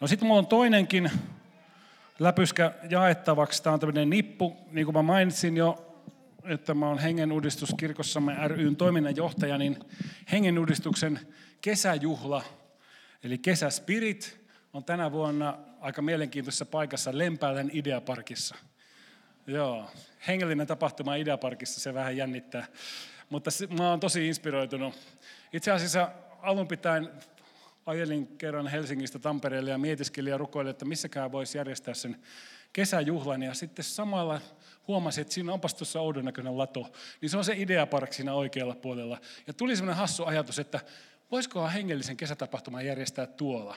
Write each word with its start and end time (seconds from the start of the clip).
No 0.00 0.06
sitten 0.06 0.28
mulla 0.28 0.38
on 0.38 0.46
toinenkin 0.46 1.10
läpyskä 2.18 2.74
jaettavaksi. 2.90 3.62
Tämä 3.62 3.74
on 3.74 3.80
tämmöinen 3.80 4.10
nippu, 4.10 4.56
niin 4.70 4.84
kuin 4.84 4.94
mä 4.94 5.02
mainitsin 5.02 5.56
jo, 5.56 5.96
että 6.44 6.74
mä 6.74 6.88
oon 6.88 6.98
hengenuudistuskirkossamme 6.98 8.48
ryn 8.48 8.76
toiminnanjohtaja, 8.76 9.58
niin 9.58 9.78
hengenuudistuksen 10.32 11.20
kesäjuhla, 11.60 12.42
eli 13.24 13.38
kesäspirit, 13.38 14.40
on 14.72 14.84
tänä 14.84 15.12
vuonna 15.12 15.58
aika 15.80 16.02
mielenkiintoisessa 16.02 16.66
paikassa 16.66 17.18
Lempäälän 17.18 17.70
Ideaparkissa. 17.72 18.54
Joo, 19.46 19.90
hengellinen 20.28 20.66
tapahtuma 20.66 21.14
Ideaparkissa, 21.14 21.80
se 21.80 21.94
vähän 21.94 22.16
jännittää. 22.16 22.66
Mutta 23.30 23.50
mä 23.78 23.90
oon 23.90 24.00
tosi 24.00 24.28
inspiroitunut. 24.28 24.94
Itse 25.52 25.70
asiassa 25.70 26.10
alun 26.42 26.68
pitäen 26.68 27.10
ajelin 27.88 28.26
kerran 28.26 28.66
Helsingistä 28.66 29.18
Tampereelle 29.18 29.70
ja 29.70 29.78
mietiskelin 29.78 30.30
ja 30.30 30.38
rukoilin, 30.38 30.70
että 30.70 30.84
missäkään 30.84 31.32
voisi 31.32 31.58
järjestää 31.58 31.94
sen 31.94 32.16
kesäjuhlan. 32.72 33.42
Ja 33.42 33.54
sitten 33.54 33.84
samalla 33.84 34.40
huomasin, 34.88 35.22
että 35.22 35.34
siinä 35.34 35.52
onpas 35.52 35.74
tuossa 35.74 36.00
oudon 36.00 36.24
näköinen 36.24 36.58
lato. 36.58 36.92
Niin 37.20 37.30
se 37.30 37.36
on 37.36 37.44
se 37.44 37.54
Ideapark 37.56 38.12
siinä 38.12 38.34
oikealla 38.34 38.74
puolella. 38.74 39.18
Ja 39.46 39.52
tuli 39.52 39.76
semmoinen 39.76 39.98
hassu 39.98 40.24
ajatus, 40.24 40.58
että 40.58 40.80
voisikohan 41.30 41.72
hengellisen 41.72 42.16
kesätapahtuman 42.16 42.86
järjestää 42.86 43.26
tuolla. 43.26 43.76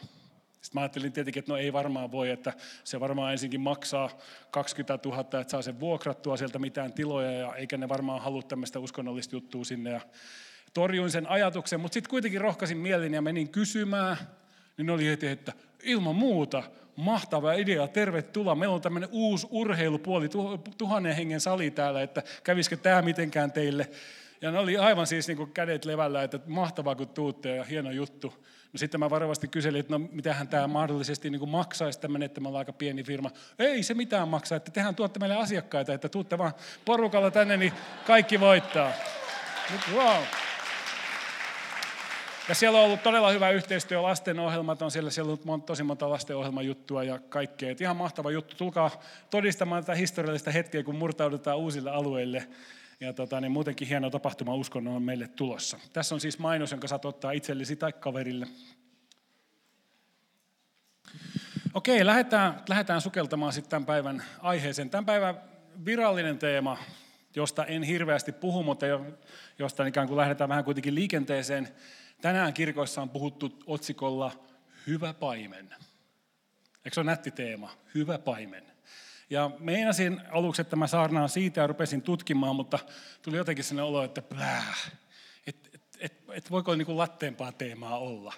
Sitten 0.62 0.80
mä 0.80 0.82
ajattelin 0.82 1.14
tietenkin, 1.14 1.40
että 1.40 1.52
no 1.52 1.58
ei 1.58 1.74
varmaan 1.74 2.12
voi, 2.12 2.30
että 2.30 2.54
se 2.84 3.00
varmaan 3.00 3.32
ensinkin 3.32 3.62
maksaa 3.62 4.10
20 4.52 5.10
000, 5.10 5.20
että 5.20 5.52
saa 5.52 5.62
sen 5.62 5.80
vuokrattua 5.80 6.38
sieltä 6.38 6.60
mitään 6.60 6.94
tiloja, 6.94 7.32
ja 7.32 7.56
eikä 7.56 7.78
ne 7.78 7.90
varmaan 7.90 8.22
halua 8.22 8.42
tämmöistä 8.44 8.80
uskonnollista 8.80 9.36
juttua 9.36 9.64
sinne. 9.64 9.90
Ja 9.90 10.02
torjuin 10.74 11.12
sen 11.12 11.30
ajatuksen, 11.30 11.80
mutta 11.80 11.94
sitten 11.94 12.10
kuitenkin 12.10 12.42
rohkaisin 12.42 12.78
mielin 12.78 13.14
ja 13.14 13.22
menin 13.22 13.50
kysymään, 13.50 14.18
niin 14.78 14.90
oli 14.90 15.06
heti, 15.06 15.28
että 15.28 15.54
ilman 15.84 16.16
muuta, 16.16 16.64
mahtava 16.96 17.54
idea, 17.54 17.88
tervetuloa. 17.88 18.56
Meillä 18.56 18.76
on 18.76 18.82
tämmöinen 18.82 19.10
uusi 19.12 19.48
urheilupuoli, 19.50 20.30
tuhannen 20.78 21.16
hengen 21.16 21.42
sali 21.42 21.72
täällä, 21.72 22.02
että 22.02 22.24
kävisikö 22.44 22.78
tämä 22.78 23.02
mitenkään 23.02 23.52
teille. 23.52 23.90
Ja 24.42 24.52
ne 24.52 24.60
oli 24.60 24.78
aivan 24.78 25.08
siis 25.08 25.28
niin 25.28 25.38
kuin 25.38 25.52
kädet 25.52 25.86
levällä, 25.86 26.24
että 26.24 26.40
mahtavaa 26.46 26.96
kun 26.96 27.08
tuutte 27.08 27.56
ja 27.56 27.64
hieno 27.64 27.92
juttu. 27.92 28.34
No 28.74 28.78
sitten 28.78 29.00
mä 29.00 29.10
varovasti 29.10 29.48
kyselin, 29.48 29.80
että 29.80 29.94
no 29.94 30.08
mitähän 30.12 30.48
tämä 30.48 30.68
mahdollisesti 30.68 31.30
niin 31.30 31.40
kuin 31.40 31.50
maksaisi 31.50 32.00
tämmöinen, 32.00 32.26
että 32.26 32.42
me 32.42 32.48
ollaan 32.48 32.62
aika 32.62 32.74
pieni 32.74 33.04
firma. 33.04 33.32
Ei 33.60 33.84
se 33.84 33.94
mitään 33.94 34.28
maksaa, 34.28 34.56
että 34.56 34.72
tehän 34.72 34.96
tuotte 34.96 35.20
meille 35.20 35.36
asiakkaita, 35.36 35.94
että 35.94 36.10
tuutte 36.10 36.38
vaan 36.38 36.54
porukalla 36.86 37.32
tänne, 37.32 37.58
niin 37.58 37.74
kaikki 38.08 38.40
voittaa. 38.40 38.92
Wow. 39.94 40.24
Ja 42.52 42.56
siellä 42.56 42.80
on 42.80 42.86
ollut 42.86 43.04
todella 43.04 43.32
hyvä 43.32 43.50
yhteistyö, 43.50 44.02
lastenohjelmat 44.02 44.82
on 44.82 44.92
siellä, 44.92 45.10
siellä 45.10 45.32
on 45.32 45.40
ollut 45.46 45.66
tosi 45.66 45.84
monta 45.84 46.10
lastenohjelmajuttua 46.10 47.04
ja 47.04 47.20
kaikkea. 47.20 47.72
Et 47.72 47.82
ihan 47.82 47.98
mahtava 47.98 48.32
juttu, 48.32 48.56
tulkaa 48.56 49.02
todistamaan 49.30 49.84
tätä 49.84 49.96
historiallista 49.96 50.52
hetkeä, 50.52 50.84
kun 50.84 50.96
murtaudutaan 50.96 51.58
uusille 51.58 51.92
alueille. 51.92 52.48
Ja 53.00 53.14
tota, 53.14 53.42
niin 53.42 53.52
muutenkin 53.52 53.88
hieno 53.88 54.10
tapahtuma 54.10 54.56
uskonnon 54.56 54.96
on 54.96 55.04
meille 55.04 55.28
tulossa. 55.28 55.80
Tässä 55.94 56.16
on 56.16 56.22
siis 56.22 56.40
mainos, 56.40 56.72
jonka 56.72 56.88
saat 56.88 57.06
ottaa 57.06 57.32
itsellesi 57.32 57.76
tai 57.76 57.94
kaverille. 57.94 58.48
Okei, 61.74 62.06
lähdetään, 62.06 62.62
lähdetään 62.70 63.02
sukeltamaan 63.02 63.54
sitten 63.54 63.70
tämän 63.70 63.86
päivän 63.86 64.24
aiheeseen. 64.40 64.90
Tämän 64.90 65.06
päivän 65.06 65.42
virallinen 65.86 66.40
teema, 66.40 66.78
josta 67.36 67.66
en 67.66 67.84
hirveästi 67.84 68.32
puhu, 68.32 68.64
mutta 68.64 68.86
josta 69.60 69.86
ikään 69.86 70.08
kuin 70.08 70.18
lähdetään 70.18 70.50
vähän 70.50 70.64
kuitenkin 70.64 70.96
liikenteeseen. 70.96 71.68
Tänään 72.22 72.54
kirkoissa 72.54 73.02
on 73.02 73.10
puhuttu 73.10 73.60
otsikolla 73.66 74.32
Hyvä 74.88 75.14
paimen. 75.14 75.76
Eikö 76.86 76.94
se 76.94 77.00
ole 77.00 77.12
nätti 77.12 77.32
teema? 77.32 77.72
Hyvä 77.96 78.18
paimen. 78.18 78.64
Ja 79.30 79.52
meinasin 79.60 80.22
aluksi, 80.32 80.62
että 80.62 80.76
mä 80.76 80.88
saarnaan 80.88 81.30
siitä 81.30 81.62
ja 81.62 81.68
rupesin 81.68 82.02
tutkimaan, 82.02 82.56
mutta 82.56 82.80
tuli 83.22 83.38
jotenkin 83.38 83.64
sellainen 83.64 83.90
olo, 83.90 84.04
että 84.04 84.22
pläh, 84.22 84.92
että 85.48 85.70
et, 85.74 85.98
et, 86.00 86.24
et 86.34 86.52
voiko 86.52 86.76
niin 86.76 86.98
latteempaa 86.98 87.52
teemaa 87.52 87.98
olla. 87.98 88.34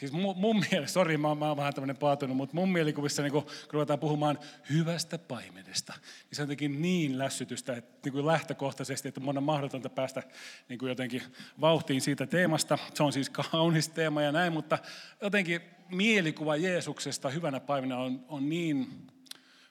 Siis 0.00 0.12
mun, 0.12 0.38
mun 0.38 0.64
mielestä, 0.70 0.92
sori 0.92 1.16
mä, 1.16 1.34
mä 1.34 1.48
oon 1.48 1.56
vähän 1.56 1.74
tämmöinen 1.74 1.96
paatunut, 1.96 2.36
mutta 2.36 2.56
mun 2.56 2.72
mielikuvissa 2.72 3.22
niin 3.22 3.32
kun, 3.32 3.42
kun 3.42 3.52
ruvetaan 3.72 3.98
puhumaan 3.98 4.38
hyvästä 4.70 5.18
paimenesta, 5.18 5.92
niin 5.92 6.36
se 6.36 6.42
on 6.42 6.44
jotenkin 6.44 6.82
niin 6.82 7.18
lässytystä, 7.18 7.76
että 7.76 7.98
niin 8.04 8.12
kuin 8.12 8.26
lähtökohtaisesti, 8.26 9.08
että 9.08 9.20
on 9.26 9.42
mahdotonta 9.42 9.88
päästä 9.88 10.22
niin 10.68 10.78
kuin 10.78 10.88
jotenkin 10.88 11.22
vauhtiin 11.60 12.00
siitä 12.00 12.26
teemasta. 12.26 12.78
Se 12.94 13.02
on 13.02 13.12
siis 13.12 13.30
kaunis 13.30 13.88
teema 13.88 14.22
ja 14.22 14.32
näin, 14.32 14.52
mutta 14.52 14.78
jotenkin 15.20 15.60
mielikuva 15.90 16.56
Jeesuksesta 16.56 17.30
hyvänä 17.30 17.60
päivänä 17.60 17.98
on, 17.98 18.24
on 18.28 18.48
niin 18.48 19.06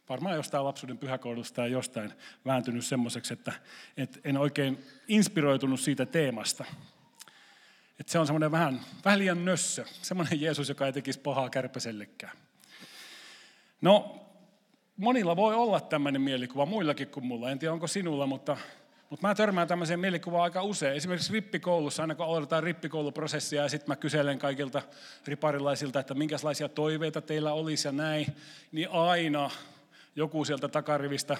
varmaan 0.09 0.35
jostain 0.35 0.65
lapsuuden 0.65 0.97
pyhäkoulusta 0.97 1.55
tai 1.55 1.71
jostain 1.71 2.13
vääntynyt 2.45 2.85
semmoiseksi, 2.85 3.33
että, 3.33 3.53
että 3.97 4.19
en 4.23 4.37
oikein 4.37 4.85
inspiroitunut 5.07 5.79
siitä 5.79 6.05
teemasta. 6.05 6.65
Että 7.99 8.11
se 8.11 8.19
on 8.19 8.27
semmoinen 8.27 8.51
vähän, 8.51 8.81
vähän 9.05 9.19
liian 9.19 9.45
nössö, 9.45 9.85
semmoinen 10.01 10.41
Jeesus, 10.41 10.69
joka 10.69 10.85
ei 10.85 10.93
tekisi 10.93 11.19
pahaa 11.19 11.49
kärpäsellekään. 11.49 12.37
No, 13.81 14.25
monilla 14.97 15.35
voi 15.35 15.55
olla 15.55 15.79
tämmöinen 15.79 16.21
mielikuva, 16.21 16.65
muillakin 16.65 17.07
kuin 17.07 17.25
mulla. 17.25 17.51
En 17.51 17.59
tiedä, 17.59 17.73
onko 17.73 17.87
sinulla, 17.87 18.27
mutta, 18.27 18.57
mutta 19.09 19.27
mä 19.27 19.35
törmään 19.35 19.67
tämmöiseen 19.67 19.99
mielikuvaan 19.99 20.43
aika 20.43 20.63
usein. 20.63 20.97
Esimerkiksi 20.97 21.33
rippikoulussa, 21.33 22.03
aina 22.03 22.15
kun 22.15 22.25
aloitetaan 22.25 22.63
rippikouluprosessia 22.63 23.61
ja 23.61 23.69
sitten 23.69 23.87
mä 23.87 23.95
kyselen 23.95 24.39
kaikilta 24.39 24.81
riparilaisilta, 25.27 25.99
että 25.99 26.13
minkälaisia 26.13 26.69
toiveita 26.69 27.21
teillä 27.21 27.53
olisi 27.53 27.87
ja 27.87 27.91
näin, 27.91 28.35
niin 28.71 28.89
aina 28.89 29.49
joku 30.15 30.45
sieltä 30.45 30.67
takarivistä 30.67 31.37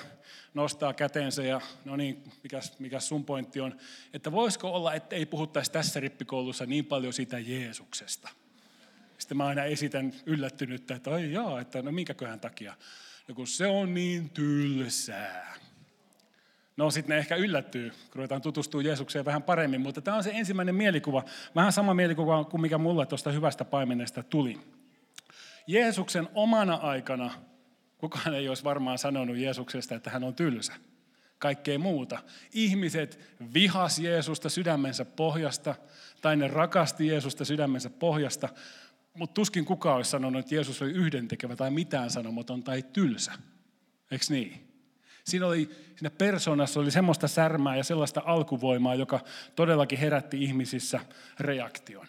nostaa 0.53 0.94
kätensä 0.94 1.44
ja 1.44 1.62
no 1.85 1.96
niin, 1.96 2.24
mikä, 2.44 2.59
mikä 2.80 3.00
sun 3.00 3.25
pointti 3.25 3.62
on, 3.62 3.78
että 4.13 4.31
voisiko 4.31 4.72
olla, 4.72 4.94
että 4.94 5.16
ei 5.16 5.25
puhuttaisi 5.25 5.72
tässä 5.72 6.00
rippikoulussa 6.00 6.66
niin 6.66 6.85
paljon 6.85 7.13
siitä 7.13 7.40
Jeesuksesta. 7.40 8.29
Sitten 9.18 9.38
mä 9.38 9.47
aina 9.47 9.63
esitän 9.63 10.13
yllättynyttä, 10.25 10.96
että 10.96 11.12
ai 11.12 11.34
jaa, 11.34 11.59
että 11.59 11.81
no 11.81 11.91
minkäköhän 11.91 12.40
takia. 12.40 12.75
No 13.28 13.35
kun 13.35 13.47
se 13.47 13.68
on 13.68 13.94
niin 13.94 14.29
tylsää. 14.29 15.56
No 16.78 16.91
sitten 16.91 17.13
ne 17.13 17.19
ehkä 17.19 17.35
yllättyy, 17.35 17.90
kun 17.90 18.16
ruvetaan 18.16 18.41
tutustua 18.41 18.81
Jeesukseen 18.81 19.25
vähän 19.25 19.44
paremmin, 19.44 19.81
mutta 19.81 20.02
tämä 20.02 20.18
on 20.18 20.24
se 20.24 20.31
ensimmäinen 20.34 20.75
mielikuva. 20.75 21.24
Vähän 21.56 21.72
sama 21.72 21.94
mielikuva 21.94 22.44
kuin 22.44 22.62
mikä 22.62 22.78
mulle 22.78 23.06
tuosta 23.06 23.31
hyvästä 23.31 23.66
paimenesta 23.66 24.24
tuli. 24.24 24.59
Jeesuksen 25.68 26.29
omana 26.35 26.75
aikana 26.75 27.31
Kukaan 27.99 28.33
ei 28.33 28.49
olisi 28.49 28.63
varmaan 28.63 28.97
sanonut 28.97 29.37
Jeesuksesta, 29.37 29.95
että 29.95 30.09
hän 30.09 30.23
on 30.23 30.35
tylsä. 30.35 30.73
Kaikkea 31.39 31.79
muuta. 31.79 32.19
Ihmiset 32.53 33.19
vihas 33.53 33.99
Jeesusta 33.99 34.49
sydämensä 34.49 35.05
pohjasta, 35.05 35.75
tai 36.21 36.35
ne 36.35 36.47
rakasti 36.47 37.07
Jeesusta 37.07 37.45
sydämensä 37.45 37.89
pohjasta, 37.89 38.49
mutta 39.13 39.33
tuskin 39.33 39.65
kukaan 39.65 39.95
olisi 39.95 40.11
sanonut, 40.11 40.39
että 40.39 40.55
Jeesus 40.55 40.81
oli 40.81 40.91
yhdentekevä 40.91 41.55
tai 41.55 41.71
mitään 41.71 42.09
sanomaton 42.09 42.63
tai 42.63 42.83
tylsä. 42.83 43.31
Eikö 44.11 44.25
niin? 44.29 44.69
Siinä, 45.23 45.47
oli, 45.47 45.69
siinä 45.95 46.09
persoonassa 46.09 46.79
oli 46.79 46.91
semmoista 46.91 47.27
särmää 47.27 47.75
ja 47.75 47.83
sellaista 47.83 48.21
alkuvoimaa, 48.25 48.95
joka 48.95 49.19
todellakin 49.55 49.99
herätti 49.99 50.43
ihmisissä 50.43 50.99
reaktion. 51.39 52.07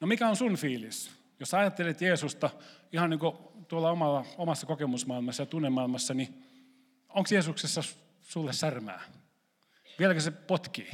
No 0.00 0.06
mikä 0.06 0.28
on 0.28 0.36
sun 0.36 0.56
fiilis? 0.56 1.10
Jos 1.40 1.54
ajattelet 1.54 2.00
Jeesusta 2.00 2.50
ihan 2.92 3.10
niin 3.10 3.20
kuin 3.20 3.36
tuolla 3.68 3.90
omalla, 3.90 4.24
omassa 4.38 4.66
kokemusmaailmassa 4.66 5.42
ja 5.42 5.46
tunnemaailmassa, 5.46 6.14
niin 6.14 6.44
onko 7.08 7.28
Jeesuksessa 7.30 7.82
sulle 8.20 8.52
särmää? 8.52 9.02
Vieläkö 9.98 10.20
se 10.20 10.30
potkii? 10.30 10.90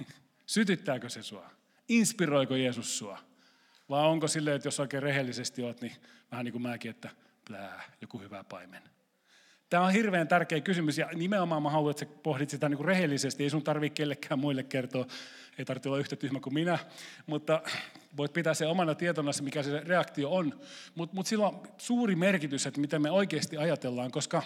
Sytyttääkö 0.46 1.08
se 1.08 1.22
sua? 1.22 1.50
Inspiroiko 1.88 2.56
Jeesus 2.56 2.98
sua? 2.98 3.18
Vai 3.88 4.06
onko 4.06 4.28
silleen, 4.28 4.56
että 4.56 4.68
jos 4.68 4.80
oikein 4.80 5.02
rehellisesti 5.02 5.62
oot, 5.62 5.80
niin 5.80 5.96
vähän 6.30 6.44
niin 6.44 6.52
kuin 6.52 6.62
mäkin, 6.62 6.90
että 6.90 7.10
plää, 7.48 7.82
joku 8.00 8.20
hyvä 8.20 8.44
paimen. 8.44 8.82
Tämä 9.70 9.84
on 9.84 9.92
hirveän 9.92 10.28
tärkeä 10.28 10.60
kysymys 10.60 10.98
ja 10.98 11.08
nimenomaan 11.14 11.62
mä 11.62 11.70
haluan, 11.70 11.90
että 11.90 12.04
sä 12.04 12.10
pohdit 12.22 12.50
sitä 12.50 12.68
niin 12.68 12.76
kuin 12.76 12.86
rehellisesti. 12.86 13.42
Ei 13.42 13.50
sun 13.50 13.62
tarvitse 13.62 13.94
kellekään 13.94 14.38
muille 14.38 14.62
kertoa, 14.62 15.06
ei 15.58 15.64
tarvitse 15.64 15.88
olla 15.88 15.98
yhtä 15.98 16.16
tyhmä 16.16 16.40
kuin 16.40 16.54
minä, 16.54 16.78
mutta 17.26 17.62
voit 18.16 18.32
pitää 18.32 18.54
se 18.54 18.66
omana 18.66 18.94
tietona 18.94 19.30
mikä 19.42 19.62
se 19.62 19.80
reaktio 19.80 20.30
on. 20.30 20.60
Mutta 20.94 21.16
mut 21.16 21.26
sillä 21.26 21.46
on 21.48 21.62
suuri 21.78 22.16
merkitys, 22.16 22.66
että 22.66 22.80
miten 22.80 23.02
me 23.02 23.10
oikeasti 23.10 23.56
ajatellaan, 23.56 24.10
koska 24.10 24.42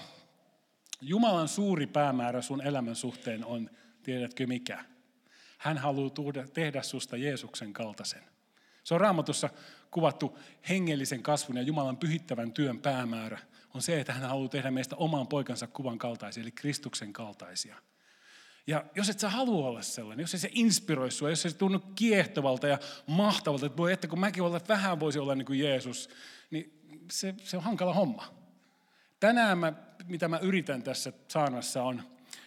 Jumalan 1.00 1.48
suuri 1.48 1.86
päämäärä 1.86 2.42
sun 2.42 2.66
elämän 2.66 2.96
suhteen 2.96 3.44
on, 3.44 3.70
tiedätkö 4.02 4.46
mikä? 4.46 4.84
Hän 5.58 5.78
haluaa 5.78 6.10
tehdä 6.52 6.82
susta 6.82 7.16
Jeesuksen 7.16 7.72
kaltaisen. 7.72 8.22
Se 8.84 8.94
on 8.94 9.00
raamatussa 9.00 9.50
kuvattu 9.90 10.38
hengellisen 10.68 11.22
kasvun 11.22 11.56
ja 11.56 11.62
Jumalan 11.62 11.96
pyhittävän 11.96 12.52
työn 12.52 12.78
päämäärä 12.78 13.38
on 13.74 13.82
se, 13.82 14.00
että 14.00 14.12
hän 14.12 14.28
haluaa 14.28 14.48
tehdä 14.48 14.70
meistä 14.70 14.96
oman 14.96 15.26
poikansa 15.26 15.66
kuvan 15.66 15.98
kaltaisia, 15.98 16.42
eli 16.42 16.50
Kristuksen 16.50 17.12
kaltaisia. 17.12 17.76
Ja 18.66 18.84
jos 18.94 19.08
et 19.08 19.20
sä 19.20 19.30
halua 19.30 19.68
olla 19.68 19.82
sellainen, 19.82 20.22
jos 20.22 20.34
ei 20.34 20.40
se 20.40 20.50
inspiroi 20.52 21.10
sua, 21.10 21.30
jos 21.30 21.44
ei 21.44 21.50
se 21.50 21.56
tunnu 21.56 21.78
kiehtovalta 21.94 22.68
ja 22.68 22.78
mahtavalta, 23.06 23.66
että 23.66 23.76
voi 23.76 23.92
että 23.92 24.08
kun 24.08 24.20
mäkin 24.20 24.42
olla, 24.42 24.60
vähän 24.68 25.00
voisi 25.00 25.18
olla 25.18 25.34
niin 25.34 25.46
kuin 25.46 25.58
Jeesus, 25.58 26.08
niin 26.50 26.80
se, 27.10 27.34
se 27.42 27.56
on 27.56 27.62
hankala 27.62 27.94
homma. 27.94 28.34
Tänään 29.20 29.58
mä, 29.58 29.72
mitä 30.08 30.28
mä 30.28 30.38
yritän 30.38 30.82
tässä 30.82 31.12
saanassa 31.28 31.82
on, 31.82 32.02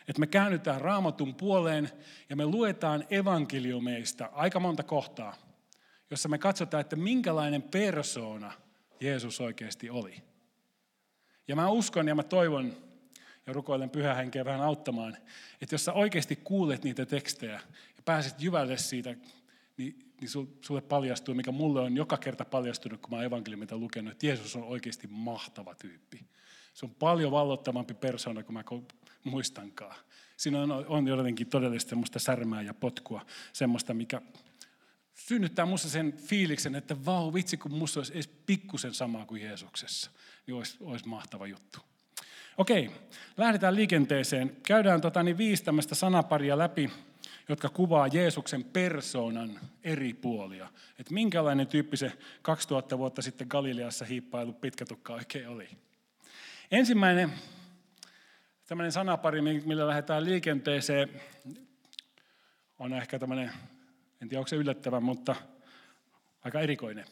että 0.08 0.20
me 0.20 0.28
käännytään 0.28 0.82
raamatun 0.82 1.36
puoleen 1.36 1.92
ja 2.30 2.36
me 2.36 2.46
luetaan 2.46 3.06
evankeliumeista 3.10 4.30
aika 4.34 4.60
monta 4.60 4.84
kohtaa, 4.84 5.36
jossa 6.12 6.30
me 6.30 6.38
katsotaan, 6.38 6.82
että 6.82 6.96
minkälainen 6.96 7.62
persoona 7.62 8.52
Jeesus 9.00 9.42
oikeasti 9.42 9.90
oli. 9.90 10.24
Ja 11.48 11.56
mä 11.56 11.70
uskon 11.70 12.08
ja 12.08 12.16
mä 12.16 12.24
toivon 12.24 12.74
ja 13.48 13.54
rukoilen 13.54 13.90
pyhähenkeä 13.90 14.46
vähän 14.46 14.62
auttamaan, 14.62 15.18
että 15.62 15.76
jos 15.76 15.86
sä 15.86 15.94
oikeasti 15.94 16.36
kuulet 16.36 16.84
niitä 16.84 17.06
tekstejä 17.06 17.62
ja 17.98 18.04
pääset 18.06 18.42
jyvälle 18.42 18.78
siitä, 18.78 19.16
niin, 19.78 20.14
niin 20.22 20.30
sulle 20.62 20.82
paljastuu, 20.82 21.36
mikä 21.36 21.52
mulle 21.52 21.82
on 21.82 21.96
joka 21.96 22.18
kerta 22.18 22.46
paljastunut, 22.46 23.02
kun 23.02 23.10
mä 23.10 23.16
oon 23.16 23.26
evankeliumita 23.26 23.78
lukenut, 23.78 24.12
että 24.12 24.26
Jeesus 24.26 24.56
on 24.56 24.64
oikeasti 24.64 25.08
mahtava 25.08 25.76
tyyppi. 25.76 26.26
Se 26.74 26.86
on 26.86 26.96
paljon 26.96 27.32
vallottavampi 27.32 27.94
persoona 27.94 28.44
kuin 28.44 28.54
mä 28.54 28.64
muistankaan. 29.24 29.96
Siinä 30.38 30.62
on, 30.62 30.72
on 30.72 31.08
jotenkin 31.08 31.48
todellista 31.48 31.90
semmoista 31.90 32.20
särmää 32.20 32.62
ja 32.62 32.74
potkua, 32.74 33.26
semmoista, 33.54 33.94
mikä 33.94 34.22
synnyttää 35.14 35.66
minussa 35.66 35.90
sen 35.90 36.14
fiiliksen, 36.18 36.76
että 36.76 37.06
vau, 37.06 37.34
vitsi, 37.34 37.58
kun 37.58 37.72
minusta 37.72 38.00
olisi 38.00 38.14
edes 38.14 38.28
pikkusen 38.28 38.94
samaa 38.94 39.26
kuin 39.26 39.42
Jeesuksessa, 39.42 40.12
niin 40.48 40.56
olisi, 40.56 40.78
olisi 40.82 41.08
mahtava 41.08 41.48
juttu. 41.48 41.80
Okei, 42.58 42.92
lähdetään 43.38 43.76
liikenteeseen. 43.76 44.58
Käydään 44.64 45.02
tota, 45.02 45.24
niin 45.24 45.38
viisi 45.38 45.64
tämmöistä 45.64 45.96
sanaparia 45.96 46.58
läpi, 46.58 46.92
jotka 47.50 47.70
kuvaa 47.70 48.08
Jeesuksen 48.08 48.64
persoonan 48.64 49.60
eri 49.84 50.14
puolia. 50.14 50.70
Että 51.00 51.14
minkälainen 51.14 51.68
tyyppi 51.68 51.98
se 51.98 52.12
2000 52.42 52.98
vuotta 52.98 53.22
sitten 53.22 53.48
Galileassa 53.50 54.06
hiippailu 54.06 54.54
pitkätukka 54.54 55.14
oikein 55.14 55.48
oli. 55.50 55.68
Ensimmäinen 56.72 57.32
tämmöinen 58.68 58.92
sanapari, 58.92 59.42
millä 59.42 59.88
lähdetään 59.88 60.26
liikenteeseen, 60.26 61.10
on 62.80 62.94
ehkä 62.94 63.20
tämmöinen, 63.20 63.52
en 64.22 64.30
tiedä 64.30 64.40
onko 64.40 64.48
se 64.48 64.56
yllättävä, 64.56 65.00
mutta 65.00 65.36
aika 66.44 66.60
erikoinen. 66.60 67.06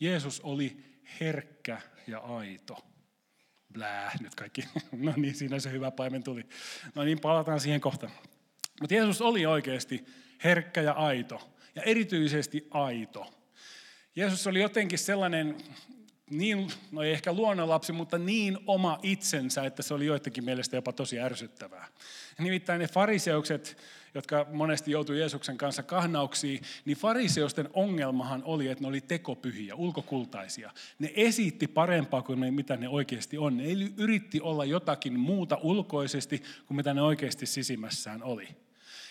Jeesus 0.00 0.40
oli 0.40 0.87
herkkä 1.20 1.80
ja 2.06 2.18
aito. 2.18 2.84
Blää, 3.72 4.12
nyt 4.20 4.34
kaikki. 4.34 4.64
No 4.92 5.12
niin, 5.16 5.34
siinä 5.34 5.60
se 5.60 5.72
hyvä 5.72 5.90
paimen 5.90 6.24
tuli. 6.24 6.46
No 6.94 7.04
niin, 7.04 7.20
palataan 7.20 7.60
siihen 7.60 7.80
kohta. 7.80 8.10
Mutta 8.80 8.94
Jeesus 8.94 9.22
oli 9.22 9.46
oikeasti 9.46 10.04
herkkä 10.44 10.82
ja 10.82 10.92
aito. 10.92 11.54
Ja 11.74 11.82
erityisesti 11.82 12.68
aito. 12.70 13.34
Jeesus 14.16 14.46
oli 14.46 14.60
jotenkin 14.60 14.98
sellainen 14.98 15.56
niin, 16.30 16.68
no 16.92 17.02
ei 17.02 17.12
ehkä 17.12 17.32
luonnonlapsi, 17.32 17.92
mutta 17.92 18.18
niin 18.18 18.58
oma 18.66 18.98
itsensä, 19.02 19.64
että 19.64 19.82
se 19.82 19.94
oli 19.94 20.06
joidenkin 20.06 20.44
mielestä 20.44 20.76
jopa 20.76 20.92
tosi 20.92 21.20
ärsyttävää. 21.20 21.88
Nimittäin 22.38 22.80
ne 22.80 22.88
fariseukset, 22.88 23.76
jotka 24.14 24.46
monesti 24.52 24.90
joutui 24.90 25.18
Jeesuksen 25.18 25.58
kanssa 25.58 25.82
kahnauksiin, 25.82 26.60
niin 26.84 26.96
fariseusten 26.96 27.68
ongelmahan 27.72 28.42
oli, 28.44 28.68
että 28.68 28.84
ne 28.84 28.88
oli 28.88 29.00
tekopyhiä, 29.00 29.74
ulkokultaisia. 29.74 30.70
Ne 30.98 31.12
esitti 31.16 31.66
parempaa 31.66 32.22
kuin 32.22 32.40
ne, 32.40 32.50
mitä 32.50 32.76
ne 32.76 32.88
oikeasti 32.88 33.38
on. 33.38 33.56
Ne 33.56 33.64
yritti 33.96 34.40
olla 34.40 34.64
jotakin 34.64 35.20
muuta 35.20 35.58
ulkoisesti 35.62 36.42
kuin 36.66 36.76
mitä 36.76 36.94
ne 36.94 37.02
oikeasti 37.02 37.46
sisimmässään 37.46 38.22
oli. 38.22 38.48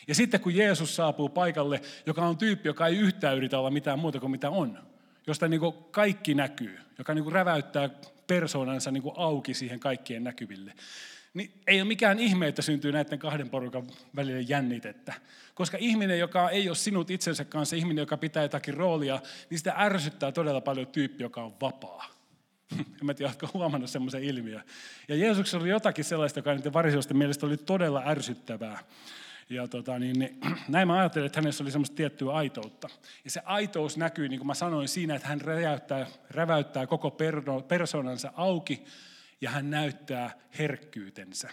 Ja 0.07 0.15
sitten 0.15 0.39
kun 0.39 0.55
Jeesus 0.55 0.95
saapuu 0.95 1.29
paikalle, 1.29 1.81
joka 2.05 2.25
on 2.25 2.37
tyyppi, 2.37 2.69
joka 2.69 2.87
ei 2.87 2.97
yhtään 2.97 3.37
yritä 3.37 3.59
olla 3.59 3.69
mitään 3.69 3.99
muuta 3.99 4.19
kuin 4.19 4.31
mitä 4.31 4.49
on, 4.49 4.79
josta 5.27 5.47
niin 5.47 5.61
kaikki 5.91 6.33
näkyy, 6.33 6.79
joka 6.97 7.13
niin 7.13 7.31
räväyttää 7.31 7.89
persoonansa 8.27 8.91
niin 8.91 9.03
auki 9.15 9.53
siihen 9.53 9.79
kaikkien 9.79 10.23
näkyville. 10.23 10.73
Niin 11.33 11.51
ei 11.67 11.81
ole 11.81 11.87
mikään 11.87 12.19
ihme, 12.19 12.47
että 12.47 12.61
syntyy 12.61 12.91
näiden 12.91 13.19
kahden 13.19 13.49
porukan 13.49 13.87
välille 14.15 14.41
jännitettä. 14.41 15.13
Koska 15.53 15.77
ihminen, 15.81 16.19
joka 16.19 16.49
ei 16.49 16.69
ole 16.69 16.75
sinut 16.75 17.11
itsensä 17.11 17.45
kanssa, 17.45 17.75
ihminen, 17.75 18.01
joka 18.01 18.17
pitää 18.17 18.43
jotakin 18.43 18.73
roolia, 18.73 19.21
niin 19.49 19.57
sitä 19.57 19.73
ärsyttää 19.77 20.31
todella 20.31 20.61
paljon 20.61 20.87
tyyppi, 20.87 21.23
joka 21.23 21.43
on 21.43 21.53
vapaa. 21.61 22.05
En 22.79 23.05
mä 23.05 23.13
tiedä, 23.13 23.29
oletko 23.29 23.49
huomannut 23.53 23.89
semmoisen 23.89 24.23
ilmiön. 24.23 24.63
Ja 25.07 25.15
Jeesuksessa 25.15 25.57
oli 25.57 25.69
jotakin 25.69 26.05
sellaista, 26.05 26.39
joka 26.39 26.53
niiden 26.53 26.73
variseusten 26.73 27.17
mielestä 27.17 27.45
oli 27.45 27.57
todella 27.57 28.03
ärsyttävää. 28.05 28.79
Ja 29.49 29.67
tota, 29.67 29.99
niin, 29.99 30.19
niin, 30.19 30.39
näin 30.67 30.87
mä 30.87 30.99
ajattelin, 30.99 31.25
että 31.25 31.41
hänessä 31.41 31.63
oli 31.63 31.71
semmoista 31.71 31.95
tiettyä 31.95 32.31
aitoutta. 32.31 32.89
Ja 33.23 33.31
se 33.31 33.41
aitous 33.45 33.97
näkyy, 33.97 34.29
niin 34.29 34.39
kuin 34.39 34.47
mä 34.47 34.53
sanoin, 34.53 34.87
siinä, 34.87 35.15
että 35.15 35.27
hän 35.27 35.41
räjäyttää, 35.41 36.07
räväyttää 36.29 36.87
koko 36.87 37.17
persoonansa 37.67 38.33
auki 38.35 38.83
ja 39.41 39.49
hän 39.49 39.69
näyttää 39.69 40.31
herkkyytensä. 40.59 41.49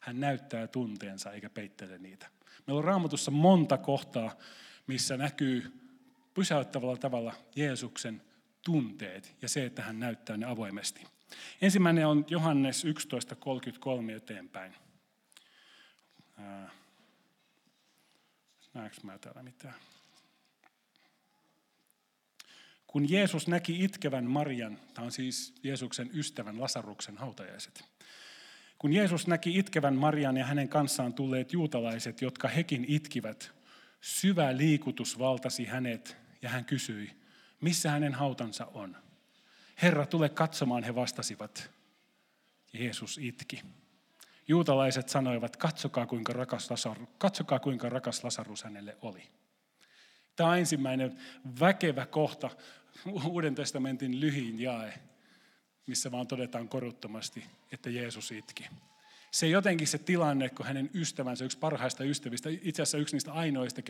Hän 0.00 0.20
näyttää 0.20 0.66
tunteensa 0.66 1.32
eikä 1.32 1.50
peittele 1.50 1.98
niitä. 1.98 2.26
Meillä 2.66 2.78
on 2.78 2.84
raamatussa 2.84 3.30
monta 3.30 3.78
kohtaa, 3.78 4.36
missä 4.86 5.16
näkyy 5.16 5.72
pysäyttävällä 6.34 6.96
tavalla 6.96 7.34
Jeesuksen 7.56 8.22
tunteet 8.64 9.36
ja 9.42 9.48
se, 9.48 9.64
että 9.64 9.82
hän 9.82 10.00
näyttää 10.00 10.36
ne 10.36 10.46
avoimesti. 10.46 11.06
Ensimmäinen 11.62 12.06
on 12.06 12.24
Johannes 12.28 12.84
11.33 12.84 14.10
eteenpäin. 14.16 14.74
Näekö 18.74 18.96
mä 19.02 19.18
täällä 19.18 19.42
mitään? 19.42 19.74
Kun 22.86 23.10
Jeesus 23.10 23.48
näki 23.48 23.84
itkevän 23.84 24.24
Marian, 24.24 24.78
tämä 24.94 25.04
on 25.04 25.12
siis 25.12 25.54
Jeesuksen 25.62 26.10
ystävän 26.14 26.60
Lasaruksen 26.60 27.18
hautajaiset. 27.18 27.84
Kun 28.78 28.92
Jeesus 28.92 29.26
näki 29.26 29.58
itkevän 29.58 29.94
Marian 29.94 30.36
ja 30.36 30.44
hänen 30.44 30.68
kanssaan 30.68 31.14
tulleet 31.14 31.52
juutalaiset, 31.52 32.22
jotka 32.22 32.48
hekin 32.48 32.84
itkivät, 32.88 33.52
syvä 34.00 34.56
liikutus 34.56 35.18
valtasi 35.18 35.64
hänet 35.64 36.16
ja 36.42 36.48
hän 36.48 36.64
kysyi, 36.64 37.10
missä 37.60 37.90
hänen 37.90 38.14
hautansa 38.14 38.66
on. 38.66 38.96
Herra, 39.82 40.06
tule 40.06 40.28
katsomaan, 40.28 40.84
he 40.84 40.94
vastasivat. 40.94 41.70
Jeesus 42.72 43.18
itki. 43.18 43.62
Juutalaiset 44.50 45.08
sanoivat, 45.08 45.56
katsokaa 45.56 46.06
kuinka 46.06 46.32
rakas, 46.32 46.70
Lasaru, 46.70 47.08
katsokaa 47.18 47.58
kuinka 47.58 47.88
rakas 47.88 48.24
Lasarus 48.24 48.64
hänelle 48.64 48.96
oli. 49.02 49.22
Tämä 50.36 50.50
on 50.50 50.58
ensimmäinen 50.58 51.18
väkevä 51.60 52.06
kohta, 52.06 52.50
Uuden 53.24 53.54
testamentin 53.54 54.20
lyhin 54.20 54.60
jae, 54.60 54.94
missä 55.86 56.10
vaan 56.10 56.26
todetaan 56.26 56.68
koruttomasti, 56.68 57.44
että 57.72 57.90
Jeesus 57.90 58.32
itki. 58.32 58.66
Se 59.30 59.46
jotenkin 59.46 59.86
se 59.86 59.98
tilanne, 59.98 60.48
kun 60.48 60.66
hänen 60.66 60.90
ystävänsä, 60.94 61.44
yksi 61.44 61.58
parhaista 61.58 62.04
ystävistä, 62.04 62.48
itse 62.62 62.82
asiassa 62.82 62.98
yksi 62.98 63.14
niistä 63.14 63.32
ainoista, 63.32 63.82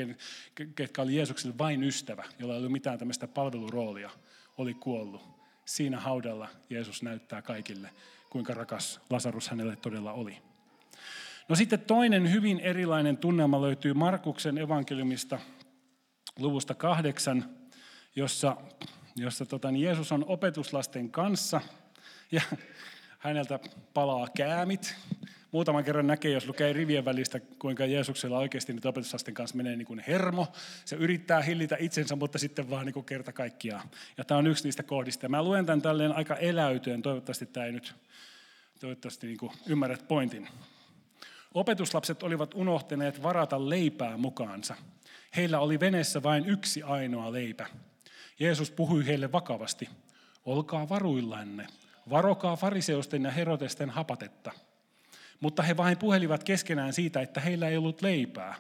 ketkä 0.75 1.03
oli 1.03 1.17
Jeesukselle 1.17 1.59
vain 1.59 1.85
ystävä, 1.85 2.25
jolla 2.39 2.55
ei 2.55 2.59
ollut 2.59 2.73
mitään 2.73 2.99
tämmöistä 2.99 3.29
palveluroolia, 3.29 4.11
oli 4.59 4.75
kuollut. 4.75 5.23
Siinä 5.65 6.01
haudalla 6.01 6.49
Jeesus 6.71 7.03
näyttää 7.03 7.43
kaikille, 7.43 7.91
kuinka 8.31 8.55
rakas 8.55 9.01
Lasarus 9.11 9.49
hänelle 9.49 9.77
todella 9.77 10.13
oli. 10.13 10.50
No 11.51 11.57
sitten 11.57 11.81
toinen 11.81 12.33
hyvin 12.33 12.61
erilainen 12.61 13.17
tunnelma 13.17 13.63
löytyy 13.63 13.95
Markuksen 13.95 14.59
evankeliumista 14.59 15.39
luvusta 16.39 16.75
kahdeksan, 16.75 17.45
jossa, 18.17 18.57
jossa 19.17 19.47
tota, 19.47 19.71
niin 19.71 19.85
Jeesus 19.85 20.13
on 20.13 20.25
opetuslasten 20.29 21.11
kanssa 21.11 21.61
ja 22.33 22.43
häneltä 23.19 23.59
palaa 23.95 24.29
käämit. 24.37 24.95
Muutaman 25.53 25.85
kerran 25.85 26.07
näkee, 26.07 26.31
jos 26.33 26.47
lukee 26.47 26.73
rivien 26.73 27.05
välistä, 27.05 27.41
kuinka 27.41 27.87
Jeesuksella 27.87 28.39
oikeasti 28.39 28.73
nyt 28.73 28.87
opetuslasten 28.87 29.35
kanssa 29.35 29.57
menee 29.57 29.77
niin 29.77 29.87
kuin 29.87 30.05
hermo. 30.07 30.47
Se 30.85 30.97
yrittää 30.97 31.43
hillitä 31.43 31.77
itsensä, 31.81 32.17
mutta 32.17 32.39
sitten 32.39 32.71
vaan 32.71 32.87
niin 32.87 32.95
kuin 32.95 33.07
kerta 33.07 33.33
kaikkiaan. 33.33 33.89
Ja 34.19 34.25
tämä 34.25 34.39
on 34.39 34.47
yksi 34.47 34.65
niistä 34.65 34.83
kohdista. 34.83 35.29
Mä 35.29 35.43
luen 35.43 35.67
tämän 35.67 35.83
tälleen 35.83 36.13
aika 36.13 36.37
eläytyen. 36.37 37.03
Toivottavasti 37.03 37.47
tämä 37.47 37.67
ei 37.67 37.73
nyt, 37.73 37.95
toivottavasti 38.81 39.27
niin 39.27 39.39
kuin 39.39 39.53
ymmärrät 39.67 40.09
pointin. 40.09 40.49
Opetuslapset 41.55 42.23
olivat 42.23 42.55
unohtaneet 42.55 43.23
varata 43.23 43.69
leipää 43.69 44.17
mukaansa. 44.17 44.75
Heillä 45.37 45.61
oli 45.61 45.81
veneessä 45.81 46.23
vain 46.23 46.47
yksi 46.47 46.83
ainoa 46.83 47.33
leipä. 47.33 47.67
Jeesus 48.39 48.71
puhui 48.71 49.07
heille 49.07 49.33
vakavasti. 49.33 49.89
Olkaa 50.45 50.89
varuillanne. 50.89 51.67
Varokaa 52.11 52.57
fariseusten 52.57 53.23
ja 53.23 53.31
herotesten 53.31 53.91
hapatetta. 53.91 54.53
Mutta 55.41 55.63
he 55.63 55.77
vain 55.77 55.99
puhelivat 55.99 56.45
keskenään 56.45 56.93
siitä, 56.93 57.21
että 57.21 57.41
heillä 57.41 57.69
ei 57.69 57.77
ollut 57.77 58.03
leipää. 58.03 58.55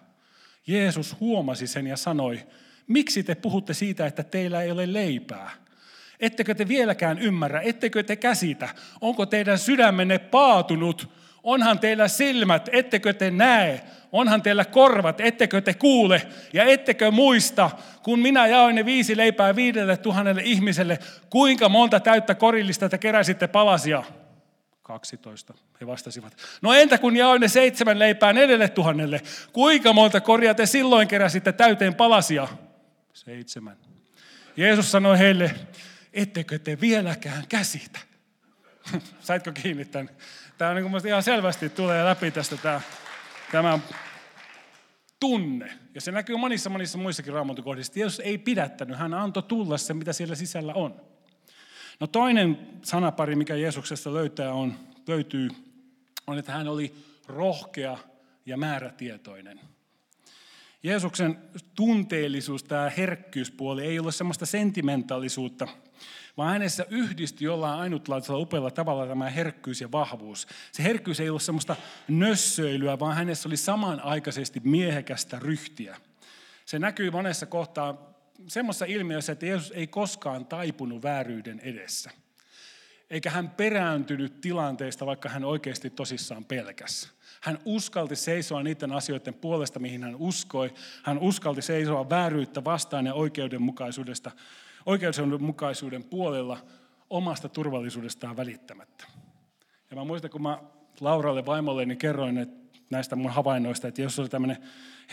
Jeesus 0.66 1.20
huomasi 1.20 1.66
sen 1.66 1.86
ja 1.86 1.96
sanoi, 1.96 2.46
miksi 2.86 3.22
te 3.22 3.34
puhutte 3.34 3.74
siitä, 3.74 4.06
että 4.06 4.22
teillä 4.22 4.62
ei 4.62 4.70
ole 4.70 4.92
leipää? 4.92 5.50
Ettekö 6.20 6.54
te 6.54 6.68
vieläkään 6.68 7.18
ymmärrä, 7.18 7.60
ettekö 7.60 8.02
te 8.02 8.16
käsitä? 8.16 8.68
Onko 9.00 9.26
teidän 9.26 9.58
sydämenne 9.58 10.18
paatunut? 10.18 11.19
Onhan 11.42 11.78
teillä 11.78 12.08
silmät, 12.08 12.68
ettekö 12.72 13.12
te 13.12 13.30
näe? 13.30 13.80
Onhan 14.12 14.42
teillä 14.42 14.64
korvat, 14.64 15.20
ettekö 15.20 15.60
te 15.60 15.74
kuule? 15.74 16.22
Ja 16.52 16.64
ettekö 16.64 17.10
muista, 17.10 17.70
kun 18.02 18.18
minä 18.18 18.46
jaoin 18.46 18.74
ne 18.74 18.84
viisi 18.84 19.16
leipää 19.16 19.56
viidelle 19.56 19.96
tuhannelle 19.96 20.42
ihmiselle, 20.44 20.98
kuinka 21.30 21.68
monta 21.68 22.00
täyttä 22.00 22.34
korillista 22.34 22.88
te 22.88 22.98
keräsitte 22.98 23.46
palasia? 23.46 24.02
12. 24.82 25.54
He 25.80 25.86
vastasivat. 25.86 26.36
No 26.62 26.72
entä 26.72 26.98
kun 26.98 27.16
jaoin 27.16 27.40
ne 27.40 27.48
seitsemän 27.48 27.98
leipää 27.98 28.32
neljälle 28.32 28.68
tuhannelle? 28.68 29.20
Kuinka 29.52 29.92
monta 29.92 30.20
koria 30.20 30.54
te 30.54 30.66
silloin 30.66 31.08
keräsitte 31.08 31.52
täyteen 31.52 31.94
palasia? 31.94 32.48
Seitsemän. 33.12 33.76
Jeesus 34.56 34.92
sanoi 34.92 35.18
heille, 35.18 35.54
ettekö 36.12 36.58
te 36.58 36.80
vieläkään 36.80 37.44
käsitä? 37.48 38.09
Saitko 39.20 39.52
kiinni 39.52 39.84
tämän? 39.84 40.10
Tämä 40.58 40.70
on 40.70 40.76
niin 40.76 40.90
kuin 40.90 41.06
ihan 41.06 41.22
selvästi 41.22 41.68
tulee 41.68 42.04
läpi 42.04 42.30
tästä 42.30 42.56
tämä, 42.56 42.80
tämä 43.52 43.78
tunne. 45.20 45.72
Ja 45.94 46.00
se 46.00 46.12
näkyy 46.12 46.36
monissa 46.36 46.70
monissa 46.70 46.98
muissakin 46.98 47.32
raamattukohdissa. 47.32 47.92
Jeesus 47.96 48.20
ei 48.20 48.38
pidättänyt, 48.38 48.98
hän 48.98 49.14
antoi 49.14 49.42
tulla 49.42 49.78
se, 49.78 49.94
mitä 49.94 50.12
siellä 50.12 50.34
sisällä 50.34 50.74
on. 50.74 51.00
No 52.00 52.06
toinen 52.06 52.58
sanapari, 52.82 53.36
mikä 53.36 53.54
Jeesuksesta 53.54 54.14
löytää 54.14 54.52
on, 54.52 54.74
löytyy, 55.06 55.48
on, 56.26 56.38
että 56.38 56.52
hän 56.52 56.68
oli 56.68 56.94
rohkea 57.26 57.98
ja 58.46 58.56
määrätietoinen. 58.56 59.60
Jeesuksen 60.82 61.38
tunteellisuus, 61.74 62.64
tämä 62.64 62.90
herkkyyspuoli, 62.96 63.86
ei 63.86 63.98
ole 63.98 64.12
semmoista 64.12 64.46
sentimentaalisuutta, 64.46 65.68
vaan 66.36 66.52
hänessä 66.52 66.86
yhdistyi 66.90 67.44
jollain 67.44 67.80
ainutlaatuisella 67.80 68.40
upealla 68.40 68.70
tavalla 68.70 69.06
tämä 69.06 69.30
herkkyys 69.30 69.80
ja 69.80 69.92
vahvuus. 69.92 70.46
Se 70.72 70.82
herkkyys 70.82 71.20
ei 71.20 71.28
ollut 71.28 71.42
semmoista 71.42 71.76
nössöilyä, 72.08 72.98
vaan 72.98 73.16
hänessä 73.16 73.48
oli 73.48 73.56
samanaikaisesti 73.56 74.60
miehekästä 74.64 75.38
ryhtiä. 75.38 75.96
Se 76.64 76.78
näkyy 76.78 77.10
monessa 77.10 77.46
kohtaa 77.46 78.14
semmoisessa 78.48 78.84
ilmiössä, 78.84 79.32
että 79.32 79.46
Jeesus 79.46 79.70
ei 79.70 79.86
koskaan 79.86 80.46
taipunut 80.46 81.02
vääryyden 81.02 81.60
edessä. 81.60 82.10
Eikä 83.10 83.30
hän 83.30 83.50
perääntynyt 83.50 84.40
tilanteista, 84.40 85.06
vaikka 85.06 85.28
hän 85.28 85.44
oikeasti 85.44 85.90
tosissaan 85.90 86.44
pelkässä. 86.44 87.08
Hän 87.40 87.58
uskalti 87.64 88.16
seisoa 88.16 88.62
niiden 88.62 88.92
asioiden 88.92 89.34
puolesta, 89.34 89.78
mihin 89.78 90.02
hän 90.02 90.16
uskoi. 90.16 90.74
Hän 91.02 91.18
uskalti 91.18 91.62
seisoa 91.62 92.10
vääryyttä 92.10 92.64
vastaan 92.64 93.06
ja 93.06 93.14
oikeudenmukaisuudesta, 93.14 94.30
oikeudenmukaisuuden 94.86 96.04
puolella 96.04 96.58
omasta 97.10 97.48
turvallisuudestaan 97.48 98.36
välittämättä. 98.36 99.04
Ja 99.90 99.96
mä 99.96 100.04
muistan, 100.04 100.30
kun 100.30 100.42
mä 100.42 100.58
Lauralle 101.00 101.46
vaimolle 101.46 101.86
niin 101.86 101.98
kerroin 101.98 102.38
että 102.38 102.60
näistä 102.90 103.16
mun 103.16 103.30
havainnoista, 103.30 103.88
että 103.88 104.02
jos 104.02 104.18
oli 104.18 104.28
tämmöinen 104.28 104.56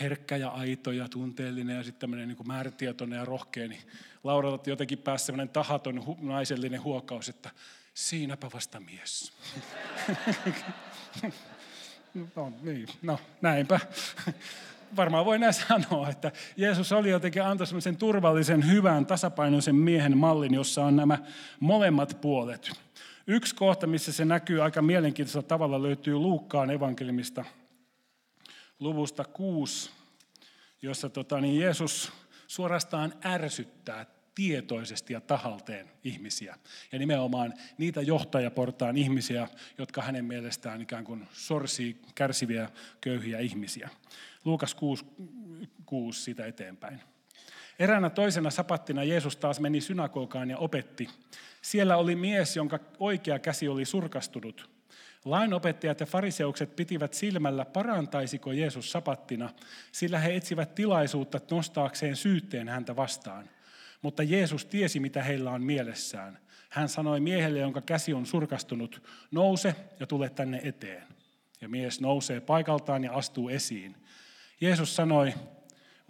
herkkä 0.00 0.36
ja 0.36 0.48
aito 0.48 0.92
ja 0.92 1.08
tunteellinen 1.08 1.76
ja 1.76 1.82
sitten 1.82 2.00
tämmöinen 2.00 2.28
niin 2.28 2.46
määrätietoinen 2.46 3.18
ja 3.18 3.24
rohkea, 3.24 3.68
niin 3.68 3.80
Lauralla 4.24 4.60
jotenkin 4.66 4.98
pääsi 4.98 5.24
semmoinen 5.24 5.48
tahaton 5.48 6.02
naisellinen 6.20 6.82
huokaus, 6.82 7.28
että 7.28 7.50
siinäpä 7.98 8.50
vasta 8.54 8.80
mies. 8.80 9.32
no 12.36 12.52
niin, 12.62 12.88
no 13.02 13.18
näinpä. 13.40 13.80
Varmaan 14.96 15.24
voi 15.24 15.38
näin 15.38 15.54
sanoa, 15.54 16.08
että 16.08 16.32
Jeesus 16.56 16.92
oli 16.92 17.10
jotenkin 17.10 17.42
antoi 17.42 17.66
semmoisen 17.66 17.96
turvallisen, 17.96 18.66
hyvän, 18.66 19.06
tasapainoisen 19.06 19.74
miehen 19.74 20.18
mallin, 20.18 20.54
jossa 20.54 20.84
on 20.84 20.96
nämä 20.96 21.18
molemmat 21.60 22.18
puolet. 22.20 22.70
Yksi 23.26 23.54
kohta, 23.54 23.86
missä 23.86 24.12
se 24.12 24.24
näkyy 24.24 24.62
aika 24.62 24.82
mielenkiintoisella 24.82 25.48
tavalla, 25.48 25.82
löytyy 25.82 26.14
Luukkaan 26.14 26.70
evankeliumista 26.70 27.44
luvusta 28.80 29.24
6, 29.24 29.90
jossa 30.82 31.08
tota, 31.08 31.40
niin 31.40 31.60
Jeesus 31.60 32.12
suorastaan 32.46 33.14
ärsyttää 33.24 34.17
tietoisesti 34.38 35.12
ja 35.12 35.20
tahalteen 35.20 35.90
ihmisiä. 36.04 36.56
Ja 36.92 36.98
nimenomaan 36.98 37.54
niitä 37.78 38.02
johtajaportaan 38.02 38.96
ihmisiä, 38.96 39.48
jotka 39.78 40.02
hänen 40.02 40.24
mielestään 40.24 40.82
ikään 40.82 41.04
kuin 41.04 41.28
sorsii 41.32 42.00
kärsiviä, 42.14 42.68
köyhiä 43.00 43.38
ihmisiä. 43.38 43.88
Luukas 44.44 44.74
6, 44.74 45.04
6 45.86 46.22
siitä 46.22 46.46
eteenpäin. 46.46 47.00
Eräänä 47.78 48.10
toisena 48.10 48.50
sapattina 48.50 49.04
Jeesus 49.04 49.36
taas 49.36 49.60
meni 49.60 49.80
synagogaan 49.80 50.50
ja 50.50 50.58
opetti. 50.58 51.08
Siellä 51.62 51.96
oli 51.96 52.16
mies, 52.16 52.56
jonka 52.56 52.78
oikea 52.98 53.38
käsi 53.38 53.68
oli 53.68 53.84
surkastunut. 53.84 54.70
Lainopettajat 55.24 56.00
ja 56.00 56.06
fariseukset 56.06 56.76
pitivät 56.76 57.14
silmällä, 57.14 57.64
parantaisiko 57.64 58.52
Jeesus 58.52 58.92
sapattina, 58.92 59.50
sillä 59.92 60.18
he 60.18 60.36
etsivät 60.36 60.74
tilaisuutta 60.74 61.40
nostaakseen 61.50 62.16
syytteen 62.16 62.68
häntä 62.68 62.96
vastaan. 62.96 63.57
Mutta 64.02 64.22
Jeesus 64.22 64.64
tiesi, 64.64 65.00
mitä 65.00 65.22
heillä 65.22 65.50
on 65.50 65.62
mielessään. 65.62 66.38
Hän 66.68 66.88
sanoi 66.88 67.20
miehelle, 67.20 67.58
jonka 67.58 67.80
käsi 67.80 68.14
on 68.14 68.26
surkastunut, 68.26 69.02
nouse 69.30 69.74
ja 70.00 70.06
tule 70.06 70.30
tänne 70.30 70.60
eteen. 70.64 71.02
Ja 71.60 71.68
mies 71.68 72.00
nousee 72.00 72.40
paikaltaan 72.40 73.04
ja 73.04 73.12
astuu 73.12 73.48
esiin. 73.48 73.96
Jeesus 74.60 74.96
sanoi, 74.96 75.34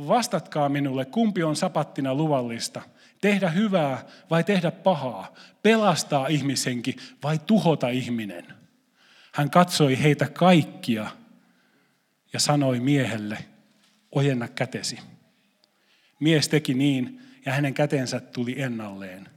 vastatkaa 0.07 0.69
minulle, 0.69 1.05
kumpi 1.05 1.43
on 1.43 1.57
sapattina 1.57 2.15
luvallista, 2.15 2.83
tehdä 3.21 3.51
hyvää 3.51 4.05
vai 4.31 4.45
tehdä 4.45 4.71
pahaa, 4.71 5.35
pelastaa 5.63 6.27
ihmisenki 6.27 6.97
vai 7.23 7.39
tuhota 7.47 7.89
ihminen. 7.89 8.47
Hän 9.33 9.51
katsoi 9.51 10.03
heitä 10.03 10.29
kaikkia 10.29 11.11
ja 12.33 12.41
sanoi 12.41 12.81
miehelle, 12.81 13.39
ojenna 14.13 14.49
kätesi. 14.49 14.99
Mies 16.21 16.49
teki 16.49 16.75
niin 16.75 17.28
ja 17.47 17.53
hänen 17.53 17.75
kätensä 17.75 18.21
tuli 18.21 18.63
ennalleen. 18.63 19.29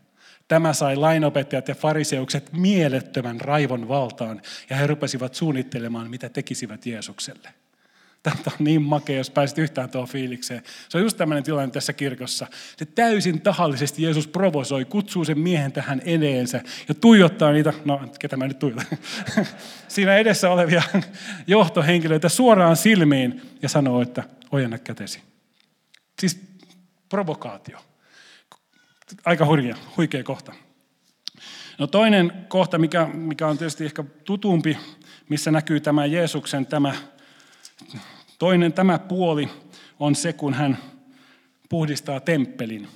Tämä 0.48 0.74
sai 0.74 0.96
lainopettajat 0.96 1.68
ja 1.68 1.76
fariseukset 1.76 2.54
mielettömän 2.54 3.42
raivon 3.42 3.88
valtaan 3.88 4.42
ja 4.70 4.76
he 4.76 4.88
rupesivat 4.88 5.36
suunnittelemaan, 5.36 6.10
mitä 6.10 6.30
tekisivät 6.30 6.86
Jeesukselle. 6.86 7.50
Tämä 8.24 8.36
on 8.48 8.54
niin 8.60 8.82
makea, 8.82 9.18
jos 9.18 9.30
pääsit 9.30 9.58
yhtään 9.58 9.90
tuohon 9.90 10.10
fiilikseen. 10.10 10.64
Se 10.90 10.98
on 10.98 11.04
just 11.04 11.18
tämmöinen 11.18 11.44
tilanne 11.44 11.72
tässä 11.72 11.94
kirkossa. 11.94 12.48
Se 12.78 12.86
täysin 12.86 13.42
tahallisesti 13.42 14.04
Jeesus 14.04 14.28
provosoi, 14.28 14.86
kutsuu 14.86 15.26
sen 15.26 15.40
miehen 15.40 15.72
tähän 15.72 16.02
edeensä 16.06 16.62
ja 16.88 16.96
tuijottaa 16.96 17.52
niitä, 17.52 17.74
no 17.86 18.02
ketä 18.20 18.38
mä 18.38 18.48
nyt 18.48 18.60
tuijotan, 18.60 18.86
siinä 19.88 20.16
edessä 20.18 20.50
olevia 20.50 20.82
johtohenkilöitä 21.48 22.30
suoraan 22.30 22.78
silmiin 22.78 23.42
ja 23.62 23.70
sanoo, 23.70 24.02
että 24.02 24.24
ojenna 24.52 24.78
kätesi. 24.78 25.22
Siis 26.20 26.42
provokaatio. 27.10 27.91
Aika 29.26 29.46
hurja, 29.46 29.76
huikea 29.98 30.24
kohta. 30.24 30.54
No 31.78 31.88
toinen 31.88 32.32
kohta, 32.48 32.78
mikä, 32.78 33.06
mikä 33.06 33.48
on 33.48 33.58
tietysti 33.58 33.86
ehkä 33.86 34.04
tutumpi, 34.26 34.78
missä 35.30 35.52
näkyy 35.52 35.80
tämä 35.80 36.06
Jeesuksen 36.06 36.66
tämä 36.66 36.96
Toinen 38.42 38.74
tämä 38.74 39.00
puoli 39.00 39.50
on 40.00 40.16
se, 40.16 40.34
kun 40.34 40.54
hän 40.54 40.78
puhdistaa 41.70 42.20
temppelin. 42.20 42.88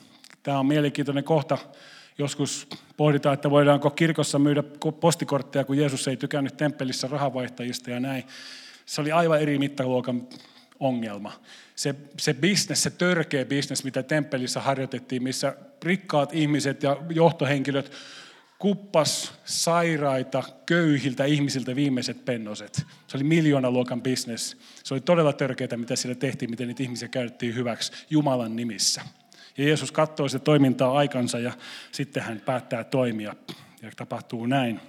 Tämä 0.44 0.60
on 0.60 0.66
mielenkiintoinen 0.66 1.24
kohta. 1.24 1.58
Joskus 2.18 2.68
pohditaan, 2.98 3.34
että 3.34 3.50
voidaanko 3.50 3.90
kirkossa 3.90 4.40
myydä 4.40 4.64
postikortteja, 5.00 5.66
kun 5.66 5.78
Jeesus 5.78 6.08
ei 6.08 6.18
tykännyt 6.18 6.58
temppelissä 6.58 7.08
rahavaihtajista 7.08 7.90
ja 7.90 8.00
näin. 8.00 8.24
Se 8.86 9.02
oli 9.02 9.12
aivan 9.12 9.42
eri 9.42 9.60
mittaluokan 9.60 10.28
ongelma. 10.80 11.40
Se, 11.76 11.96
se 12.20 12.34
business, 12.34 12.84
se 12.84 12.90
törkeä 12.90 13.46
business, 13.46 13.84
mitä 13.84 14.04
temppelissä 14.04 14.62
harjoitettiin, 14.62 15.24
missä 15.24 15.56
rikkaat 15.84 16.34
ihmiset 16.34 16.84
ja 16.84 16.98
johtohenkilöt 17.10 17.92
kuppas 18.60 19.34
sairaita, 19.46 20.44
köyhiltä 20.66 21.26
ihmisiltä 21.26 21.76
viimeiset 21.76 22.26
pennoset. 22.26 22.86
Se 23.08 23.18
oli 23.18 23.24
miljoonaluokan 23.24 24.02
bisnes. 24.02 24.58
Se 24.84 24.94
oli 24.94 25.02
todella 25.02 25.34
törkeää, 25.34 25.78
mitä 25.78 25.96
siellä 25.96 26.16
tehtiin, 26.16 26.50
miten 26.50 26.68
niitä 26.68 26.84
ihmisiä 26.84 27.08
käytettiin 27.08 27.56
hyväksi 27.56 27.92
Jumalan 28.10 28.56
nimissä. 28.56 29.02
Ja 29.58 29.64
Jeesus 29.64 29.92
katsoi 29.92 30.30
sitä 30.30 30.44
toimintaa 30.44 30.98
aikansa 30.98 31.40
ja 31.40 31.52
sitten 31.92 32.24
hän 32.24 32.42
päättää 32.46 32.84
toimia. 32.84 33.36
Ja 33.82 33.92
tapahtuu 33.96 34.46
näin. 34.46 34.80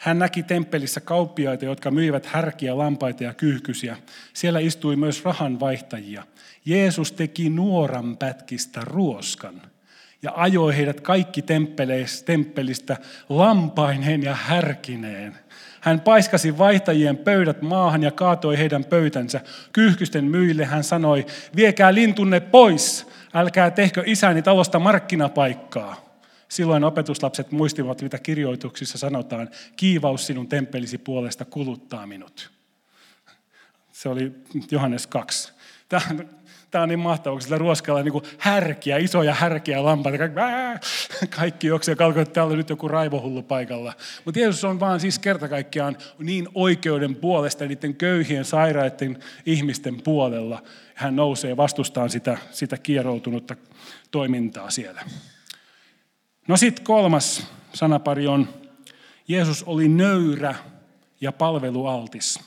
Hän 0.00 0.18
näki 0.18 0.42
temppelissä 0.42 1.00
kauppiaita, 1.00 1.64
jotka 1.64 1.90
myivät 1.90 2.26
härkiä, 2.26 2.78
lampaita 2.78 3.24
ja 3.24 3.34
kyyhkysiä. 3.34 3.96
Siellä 4.32 4.58
istui 4.60 4.96
myös 4.96 5.24
rahanvaihtajia. 5.24 6.22
Jeesus 6.64 7.12
teki 7.12 7.50
nuoran 7.50 8.16
pätkistä 8.16 8.80
ruoskan 8.84 9.62
ja 10.22 10.32
ajoi 10.36 10.76
heidät 10.76 11.00
kaikki 11.00 11.42
temppelistä 12.24 12.96
lampaineen 13.28 14.22
ja 14.22 14.34
härkineen. 14.34 15.38
Hän 15.80 16.00
paiskasi 16.00 16.58
vaihtajien 16.58 17.16
pöydät 17.16 17.62
maahan 17.62 18.02
ja 18.02 18.10
kaatoi 18.10 18.58
heidän 18.58 18.84
pöytänsä. 18.84 19.40
Kyyhkysten 19.72 20.24
myille 20.24 20.64
hän 20.64 20.84
sanoi, 20.84 21.26
viekää 21.56 21.94
lintunne 21.94 22.40
pois, 22.40 23.06
älkää 23.34 23.70
tehkö 23.70 24.02
isäni 24.06 24.42
talosta 24.42 24.78
markkinapaikkaa. 24.78 26.09
Silloin 26.50 26.84
opetuslapset 26.84 27.52
muistivat, 27.52 28.02
mitä 28.02 28.18
kirjoituksissa 28.18 28.98
sanotaan. 28.98 29.48
Kiivaus 29.76 30.26
sinun 30.26 30.48
temppelisi 30.48 30.98
puolesta 30.98 31.44
kuluttaa 31.44 32.06
minut. 32.06 32.50
Se 33.92 34.08
oli 34.08 34.32
Johannes 34.70 35.06
2. 35.06 35.52
Tämä, 35.88 36.02
tämä 36.70 36.82
on 36.82 36.88
niin 36.88 36.98
mahtavaa, 36.98 37.34
kun 37.34 37.42
sillä 37.42 37.58
ruoskalla 37.58 38.02
niin 38.02 38.22
härkiä, 38.38 38.96
isoja 38.96 39.34
härkiä 39.34 39.84
lampaita. 39.84 40.18
Kaikki 41.36 41.66
juoksee 41.66 41.96
kalkoo, 41.96 42.22
että 42.22 42.32
täällä 42.34 42.50
on 42.50 42.58
nyt 42.58 42.70
joku 42.70 42.88
raivohullu 42.88 43.42
paikalla. 43.42 43.92
Mutta 44.24 44.40
Jeesus 44.40 44.64
on 44.64 44.80
vaan 44.80 45.00
siis 45.00 45.18
kerta 45.18 45.48
kaikkiaan 45.48 45.96
niin 46.18 46.48
oikeuden 46.54 47.14
puolesta, 47.14 47.66
niiden 47.66 47.94
köyhien, 47.94 48.44
sairaiden 48.44 49.18
ihmisten 49.46 50.02
puolella. 50.02 50.62
Hän 50.94 51.16
nousee 51.16 51.56
vastustaan 51.56 52.10
sitä, 52.10 52.38
sitä 52.50 52.76
kieroutunutta 52.78 53.56
toimintaa 54.10 54.70
siellä. 54.70 55.02
No 56.50 56.56
sitten 56.56 56.84
kolmas 56.84 57.46
sanapari 57.74 58.26
on, 58.26 58.48
Jeesus 59.28 59.62
oli 59.62 59.88
nöyrä 59.88 60.54
ja 61.20 61.32
palvelualtis. 61.32 62.40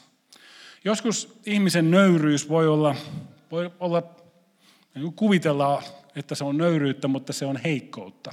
Joskus 0.86 1.40
ihmisen 1.46 1.92
nöyryys 1.92 2.50
voi 2.50 2.68
olla, 2.68 2.96
voi 3.52 3.72
olla 3.80 4.04
niin 4.96 5.14
kuvitellaan, 5.14 5.84
että 6.16 6.36
se 6.36 6.44
on 6.44 6.58
nöyryyttä, 6.58 7.08
mutta 7.08 7.34
se 7.34 7.46
on 7.46 7.58
heikkoutta. 7.58 8.32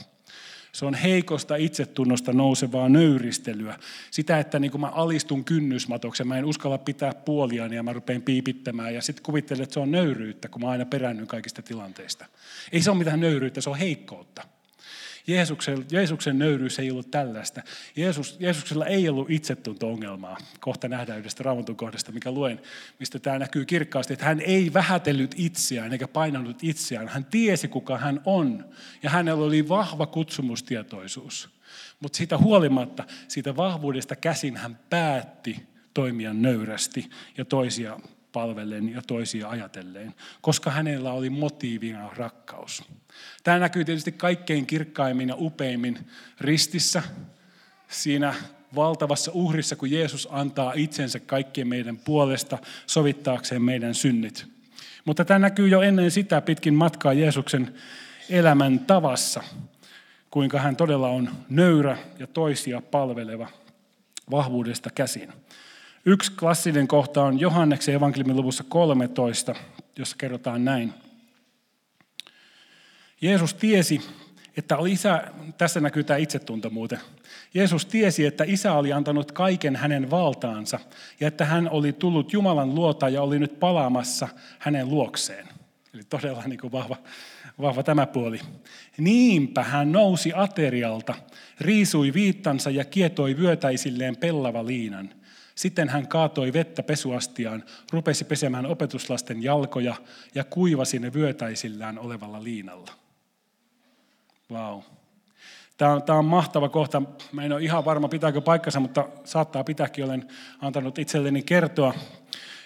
Se 0.73 0.87
on 0.87 0.95
heikosta 0.95 1.57
itsetunnosta 1.57 2.33
nousevaa 2.33 2.89
nöyristelyä. 2.89 3.79
Sitä, 4.11 4.39
että 4.39 4.59
niin 4.59 4.71
kuin 4.71 4.81
mä 4.81 4.89
alistun 4.89 5.45
kynnysmatoksi 5.45 6.25
mä 6.25 6.39
en 6.39 6.45
uskalla 6.45 6.79
pitää 6.79 7.15
puoliaan 7.15 7.73
ja 7.73 7.83
mä 7.83 7.93
rupean 7.93 8.23
piipittämään. 8.23 8.95
Ja 8.95 9.03
sitten 9.03 9.23
kuvittelen, 9.23 9.63
että 9.63 9.75
se 9.75 9.81
on 9.81 9.91
nöyryyttä, 9.91 10.49
kun 10.49 10.63
mä 10.63 10.69
aina 10.69 10.85
peräännyn 10.85 11.27
kaikista 11.27 11.63
tilanteista. 11.63 12.27
Ei 12.73 12.83
se 12.83 12.91
ole 12.91 12.99
mitään 12.99 13.21
nöyryyttä, 13.21 13.61
se 13.61 13.71
on 13.71 13.79
heikkoutta. 13.79 14.60
Jeesuksen, 15.31 15.87
Jeesuksen 15.91 16.39
nöyryys 16.39 16.79
ei 16.79 16.91
ollut 16.91 17.11
tällaista. 17.11 17.63
Jeesus, 17.97 18.37
Jeesuksella 18.41 18.87
ei 18.87 19.09
ollut 19.09 19.31
itsetunto-ongelmaa. 19.31 20.37
Kohta 20.61 20.89
nähdään 20.89 21.19
yhdestä 21.19 21.43
raamatun 21.43 21.77
kohdasta, 21.77 22.13
mikä 22.13 22.31
luen, 22.31 22.61
mistä 22.99 23.19
tämä 23.19 23.39
näkyy 23.39 23.65
kirkkaasti, 23.65 24.13
että 24.13 24.25
hän 24.27 24.41
ei 24.41 24.73
vähätellyt 24.73 25.35
itseään 25.37 25.93
eikä 25.93 26.09
painanut 26.09 26.59
itseään. 26.63 27.09
Hän 27.09 27.25
tiesi, 27.25 27.69
kuka 27.69 27.99
hän 27.99 28.21
on 28.25 28.65
ja 29.03 29.11
hänellä 29.11 29.45
oli 29.45 29.69
vahva 29.69 30.07
kutsumustietoisuus. 30.07 31.51
Mutta 32.01 32.17
siitä 32.17 32.39
huolimatta, 32.39 33.05
siitä 33.29 33.57
vahvuudesta 33.57 34.17
käsin 34.17 34.57
hän 34.57 34.79
päätti 34.91 35.63
toimia 35.95 36.35
nöyrästi 36.35 37.11
ja 37.39 37.45
toisia 37.45 38.01
palvellen 38.33 38.93
ja 38.93 39.03
toisia 39.07 39.49
ajatellen, 39.49 40.15
koska 40.41 40.71
hänellä 40.71 41.13
oli 41.13 41.31
motiivina 41.31 42.11
rakkaus. 42.17 42.83
Tämä 43.45 43.59
näkyy 43.59 43.85
tietysti 43.85 44.13
kaikkein 44.13 44.67
kirkkaimmin 44.67 45.29
ja 45.29 45.35
upeimmin 45.39 45.99
ristissä, 46.41 47.03
siinä 47.89 48.35
valtavassa 48.75 49.31
uhrissa, 49.35 49.77
kun 49.77 49.91
Jeesus 49.91 50.29
antaa 50.31 50.73
itsensä 50.77 51.21
kaikkien 51.21 51.69
meidän 51.69 51.99
puolesta 51.99 52.59
sovittaakseen 52.87 53.63
meidän 53.63 53.95
synnit. 53.95 54.47
Mutta 55.05 55.25
tämä 55.25 55.39
näkyy 55.39 55.69
jo 55.69 55.83
ennen 55.83 56.11
sitä 56.11 56.41
pitkin 56.41 56.75
matkaa 56.75 57.13
Jeesuksen 57.13 57.75
elämän 58.31 58.79
tavassa, 58.79 59.43
kuinka 60.31 60.59
hän 60.59 60.77
todella 60.77 61.09
on 61.09 61.31
nöyrä 61.49 61.99
ja 62.19 62.27
toisia 62.27 62.83
palveleva 62.91 63.49
vahvuudesta 64.31 64.91
käsin. 64.91 65.33
Yksi 66.05 66.33
klassinen 66.33 66.89
kohta 66.89 67.23
on 67.23 67.41
Johanneksen 67.41 67.95
evankeliumin 67.95 68.37
luvussa 68.37 68.65
13, 68.69 69.55
jossa 69.97 70.17
kerrotaan 70.17 70.65
näin. 70.65 70.95
Jeesus 73.21 73.55
tiesi, 73.55 74.01
että 74.57 74.77
oli 74.77 74.93
isä, 74.93 75.25
tässä 75.59 75.81
näkyy 75.81 76.05
tämä 76.05 76.17
itsetunto 76.17 76.71
muuten. 76.71 76.99
Jeesus 77.55 77.87
tiesi, 77.87 78.27
että 78.27 78.45
isä 78.47 78.73
oli 78.73 78.93
antanut 78.93 79.33
kaiken 79.33 79.77
hänen 79.77 80.11
valtaansa 80.11 80.79
ja 81.21 81.29
että 81.29 81.45
hän 81.45 81.71
oli 81.71 81.93
tullut 81.93 82.33
Jumalan 82.33 82.75
luota 82.75 83.09
ja 83.09 83.23
oli 83.23 83.39
nyt 83.39 83.61
palaamassa 83.61 84.29
hänen 84.59 84.89
luokseen. 84.89 85.49
Eli 85.95 86.03
todella 86.05 86.43
niin 86.47 86.61
kuin 86.61 86.73
vahva, 86.73 86.97
vahva 87.61 87.83
tämä 87.83 88.07
puoli. 88.07 88.41
Niinpä 88.99 89.63
hän 89.63 89.93
nousi 89.93 90.33
aterialta, 90.35 91.15
riisui 91.61 92.15
viittansa 92.15 92.71
ja 92.71 92.85
kietoi 92.85 93.37
vyötäisilleen 93.37 94.17
pellava 94.17 94.67
liinan. 94.67 95.20
Sitten 95.61 95.89
hän 95.89 96.09
kaatoi 96.09 96.53
vettä 96.53 96.83
pesuastiaan, 96.83 97.65
rupesi 97.93 98.25
pesemään 98.25 98.67
opetuslasten 98.67 99.43
jalkoja 99.43 99.95
ja 100.35 100.45
kuivasi 100.45 100.99
ne 100.99 101.13
vyötäisillään 101.13 101.99
olevalla 101.99 102.45
liinalla. 102.45 102.93
Wow. 104.53 104.81
Tämä 105.77 105.93
on, 105.93 106.03
tämä 106.03 106.19
on 106.19 106.25
mahtava 106.25 106.69
kohta. 106.69 107.03
Mä 107.33 107.45
en 107.45 107.53
ole 107.53 107.63
ihan 107.63 107.85
varma, 107.85 108.09
pitääkö 108.09 108.41
paikkansa, 108.41 108.81
mutta 108.81 109.09
saattaa 109.25 109.65
pitääkin. 109.65 110.05
Olen 110.05 110.29
antanut 110.61 110.99
itselleni 110.99 111.43
kertoa, 111.43 111.95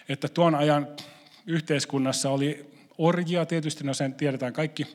että 0.08 0.28
tuon 0.28 0.54
ajan 0.54 0.88
yhteiskunnassa 1.46 2.30
oli 2.30 2.73
orjia 2.98 3.46
tietysti, 3.46 3.84
no 3.84 3.94
sen 3.94 4.14
tiedetään 4.14 4.52
kaikki, 4.52 4.86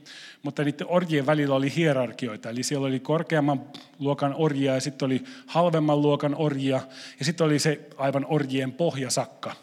mutta 0.43 0.63
niiden 0.63 0.87
orjien 0.87 1.25
välillä 1.25 1.55
oli 1.55 1.75
hierarkioita. 1.75 2.49
Eli 2.49 2.63
siellä 2.63 2.87
oli 2.87 2.99
korkeamman 2.99 3.61
luokan 3.99 4.35
orjia 4.37 4.73
ja 4.73 4.81
sitten 4.81 5.05
oli 5.05 5.23
halvemman 5.47 6.01
luokan 6.01 6.35
orjia 6.35 6.81
ja 7.19 7.25
sitten 7.25 7.45
oli 7.45 7.59
se 7.59 7.89
aivan 7.97 8.25
orjien 8.29 8.71
pohjasakka. 8.71 9.55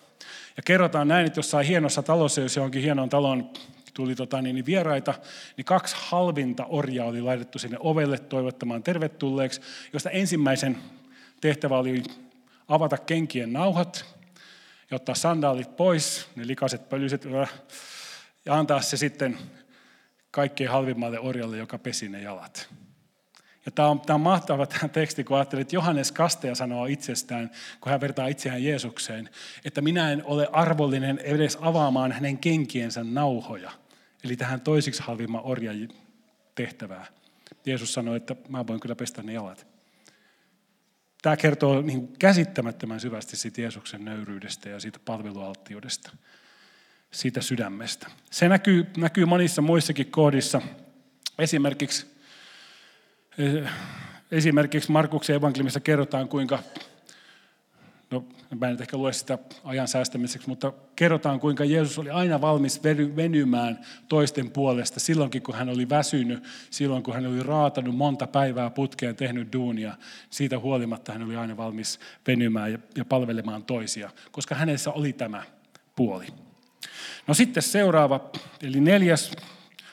Ja 0.57 0.63
kerrotaan 0.63 1.09
näin, 1.09 1.27
että 1.27 1.39
jossain 1.39 1.67
hienossa 1.67 2.03
talossa, 2.03 2.41
jos 2.41 2.57
johonkin 2.57 2.83
hienoon 2.83 3.09
taloon 3.09 3.51
tuli 3.95 4.15
tota, 4.15 4.43
niin, 4.43 4.55
niin 4.55 4.67
vieraita, 4.67 5.15
niin 5.57 5.65
kaksi 5.65 5.97
halvinta 5.99 6.67
orjaa 6.69 7.07
oli 7.07 7.21
laitettu 7.21 7.59
sinne 7.59 7.77
ovelle 7.81 8.19
toivottamaan 8.19 8.83
tervetulleeksi, 8.83 9.61
josta 9.93 10.11
ensimmäisen 10.11 10.79
tehtävä 11.41 11.79
oli 11.79 12.03
avata 12.69 12.99
kenkien 12.99 13.53
nauhat 13.53 14.05
ja 14.91 14.95
ottaa 14.95 15.15
sandaalit 15.15 15.77
pois, 15.77 16.27
ne 16.37 16.47
likaiset 16.47 16.89
pölyset, 16.89 17.27
ja 18.47 18.55
antaa 18.55 18.81
se 18.81 18.97
sitten 18.97 19.39
kaikkein 20.31 20.71
halvimmalle 20.71 21.19
orjalle, 21.19 21.57
joka 21.57 21.79
pesi 21.79 22.09
ne 22.09 22.23
jalat. 22.23 22.69
Ja 23.67 23.73
tämä 23.73 23.89
on, 23.89 24.01
tämä 24.01 24.15
on 24.15 24.21
mahtava 24.21 24.67
tämä 24.67 24.89
teksti, 24.89 25.25
kun 25.25 25.37
ajattelee, 25.37 25.61
että 25.61 25.77
Johannes 25.77 26.13
Kasteja 26.13 26.55
sanoo 26.55 26.87
itsestään, 26.87 27.51
kun 27.81 27.91
hän 27.91 28.01
vertaa 28.01 28.27
itseään 28.27 28.65
Jeesukseen, 28.65 29.31
että 29.65 29.81
minä 29.81 30.13
en 30.13 30.25
ole 30.25 30.49
arvollinen 30.53 31.19
edes 31.19 31.59
avaamaan 31.61 32.13
hänen 32.13 32.39
kenkiensä 32.39 33.05
nauhoja. 33.05 33.71
Eli 34.25 34.37
tähän 34.37 34.61
toisiksi 34.61 35.03
halvimman 35.03 35.45
orjan 35.45 35.89
tehtävää. 36.55 37.07
Jeesus 37.67 37.95
sanoi, 37.95 38.17
että 38.17 38.37
mä 38.49 38.67
voin 38.67 38.81
kyllä 38.81 38.97
pestä 38.97 39.23
ne 39.23 39.33
jalat. 39.33 39.67
Tämä 41.23 41.37
kertoo 41.37 41.83
niin 41.83 42.09
käsittämättömän 42.19 43.01
syvästi 43.01 43.37
siitä 43.37 43.61
Jeesuksen 43.61 44.05
nöyryydestä 44.05 44.69
ja 44.69 44.81
siitä 44.81 44.99
palvelualttiudesta 45.05 46.11
siitä 47.17 47.41
sydämestä. 47.41 48.11
Se 48.31 48.49
näkyy, 48.49 48.87
näkyy 48.97 49.25
monissa 49.25 49.63
muissakin 49.63 50.11
kohdissa. 50.11 50.63
Esimerkiksi, 51.39 52.07
eh, 53.39 53.71
esimerkiksi 54.31 54.93
Markuksen 54.93 55.37
evankeliumissa 55.37 55.81
kerrotaan, 55.81 56.29
kuinka, 56.29 56.59
no 58.11 58.25
mä 58.61 58.69
en 58.69 58.77
ehkä 58.81 58.97
lue 58.97 59.13
sitä 59.13 59.39
ajan 59.65 59.89
säästämiseksi, 59.89 60.49
mutta 60.49 60.73
kerrotaan, 60.97 61.41
kuinka 61.41 61.65
Jeesus 61.65 61.99
oli 61.99 62.11
aina 62.11 62.41
valmis 62.41 62.81
venymään 63.17 63.79
toisten 64.09 64.51
puolesta 64.51 65.01
silloinkin, 65.01 65.43
kun 65.43 65.55
hän 65.55 65.69
oli 65.69 65.89
väsynyt, 65.89 66.45
silloin 66.71 67.03
kun 67.03 67.15
hän 67.15 67.27
oli 67.27 67.43
raatanut 67.43 67.97
monta 67.97 68.27
päivää 68.27 68.71
putkeen, 68.71 69.17
tehnyt 69.17 69.53
duunia. 69.53 69.97
Siitä 70.31 70.59
huolimatta 70.59 71.13
hän 71.13 71.23
oli 71.23 71.37
aina 71.37 71.57
valmis 71.57 72.01
venymään 72.27 72.83
ja 72.97 73.05
palvelemaan 73.05 73.65
toisia, 73.65 74.11
koska 74.31 74.55
hänessä 74.55 74.93
oli 74.93 75.13
tämä 75.13 75.43
puoli. 75.97 76.46
No 77.27 77.35
sitten 77.35 77.63
seuraava, 77.63 78.31
eli 78.63 78.81
neljäs 78.81 79.33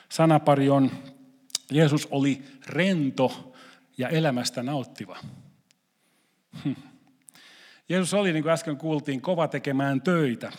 sanapari 0.10 0.69
on, 0.69 0.91
Jeesus 1.71 2.08
oli 2.12 2.43
rento 2.65 3.53
ja 3.97 4.10
elämästä 4.10 4.63
nauttiva. 4.63 5.17
Hm. 6.63 6.73
Jeesus 7.89 8.13
oli, 8.13 8.34
niin 8.34 8.43
kuin 8.43 8.53
äsken 8.53 8.77
kuultiin, 8.77 9.21
kova 9.21 9.47
tekemään 9.47 10.01
töitä. 10.01 10.51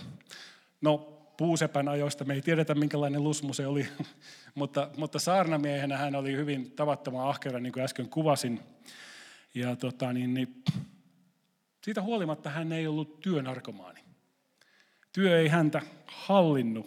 No, 0.81 0.99
puusepän 1.37 1.89
ajoista 1.89 2.25
me 2.25 2.35
ei 2.35 2.43
tiedetä, 2.43 2.75
minkälainen 2.75 3.25
lusmu 3.25 3.55
se 3.55 3.67
oli, 3.67 3.89
mutta, 4.55 4.91
mutta 4.97 5.19
saarnamiehenä 5.19 5.97
hän 5.97 6.15
oli 6.15 6.33
hyvin 6.33 6.71
tavattoman 6.71 7.29
ahkera, 7.29 7.61
niin 7.61 7.73
kuin 7.73 7.85
äsken 7.85 8.09
kuvasin. 8.09 8.61
Ja 9.55 9.77
tota, 9.77 10.13
niin, 10.13 10.35
niin, 10.35 10.63
siitä 11.85 12.03
huolimatta 12.03 12.51
hän 12.51 12.73
ei 12.73 12.87
ollut 12.87 13.21
työnarkomaani. 13.21 14.01
Työ 15.15 15.39
ei 15.39 15.49
häntä 15.49 15.83
hallinnut, 16.07 16.87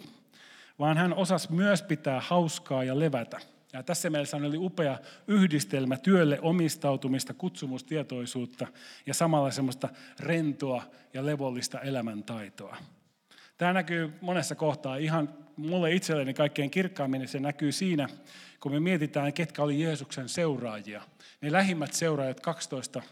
vaan 0.78 0.96
hän 0.96 1.14
osasi 1.14 1.52
myös 1.52 1.82
pitää 1.82 2.20
hauskaa 2.20 2.84
ja 2.84 2.98
levätä. 2.98 3.40
Ja 3.72 3.82
tässä 3.82 4.10
mielessä 4.10 4.36
oli 4.36 4.56
upea 4.56 4.98
yhdistelmä 5.26 5.96
työlle 5.96 6.40
omistautumista, 6.40 7.34
kutsumustietoisuutta 7.34 8.66
ja 9.06 9.14
samalla 9.14 9.50
semmoista 9.50 9.88
rentoa 10.20 10.82
ja 11.14 11.26
levollista 11.26 11.80
elämäntaitoa. 11.80 12.76
Tämä 13.58 13.72
näkyy 13.72 14.12
monessa 14.20 14.54
kohtaa. 14.54 14.96
Ihan 14.96 15.34
mulle 15.56 15.92
itselleni 15.92 16.34
kaikkein 16.34 16.70
kirkkaammin 16.70 17.28
se 17.28 17.40
näkyy 17.40 17.72
siinä, 17.72 18.08
kun 18.60 18.72
me 18.72 18.80
mietitään, 18.80 19.32
ketkä 19.32 19.62
oli 19.62 19.82
Jeesuksen 19.82 20.28
seuraajia. 20.28 21.02
Ne 21.40 21.52
lähimmät 21.52 21.92
seuraajat, 21.92 22.40
12 22.40 23.02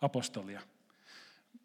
apostolia. 0.00 0.60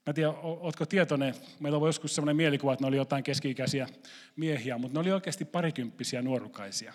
Mä 0.06 0.12
en 0.12 0.16
tiedä, 0.16 0.30
ootko 0.42 0.86
tietoinen, 0.86 1.36
meillä 1.60 1.78
on 1.78 1.88
joskus 1.88 2.16
sellainen 2.16 2.36
mielikuva, 2.36 2.74
että 2.74 2.84
ne 2.84 2.88
oli 2.88 2.98
jotain 2.98 3.24
keski-ikäisiä 3.24 3.88
miehiä, 4.36 4.78
mutta 4.78 4.94
ne 4.94 5.00
oli 5.00 5.12
oikeasti 5.12 5.46
parikymppisiä 5.46 6.22
nuorukaisia. 6.22 6.94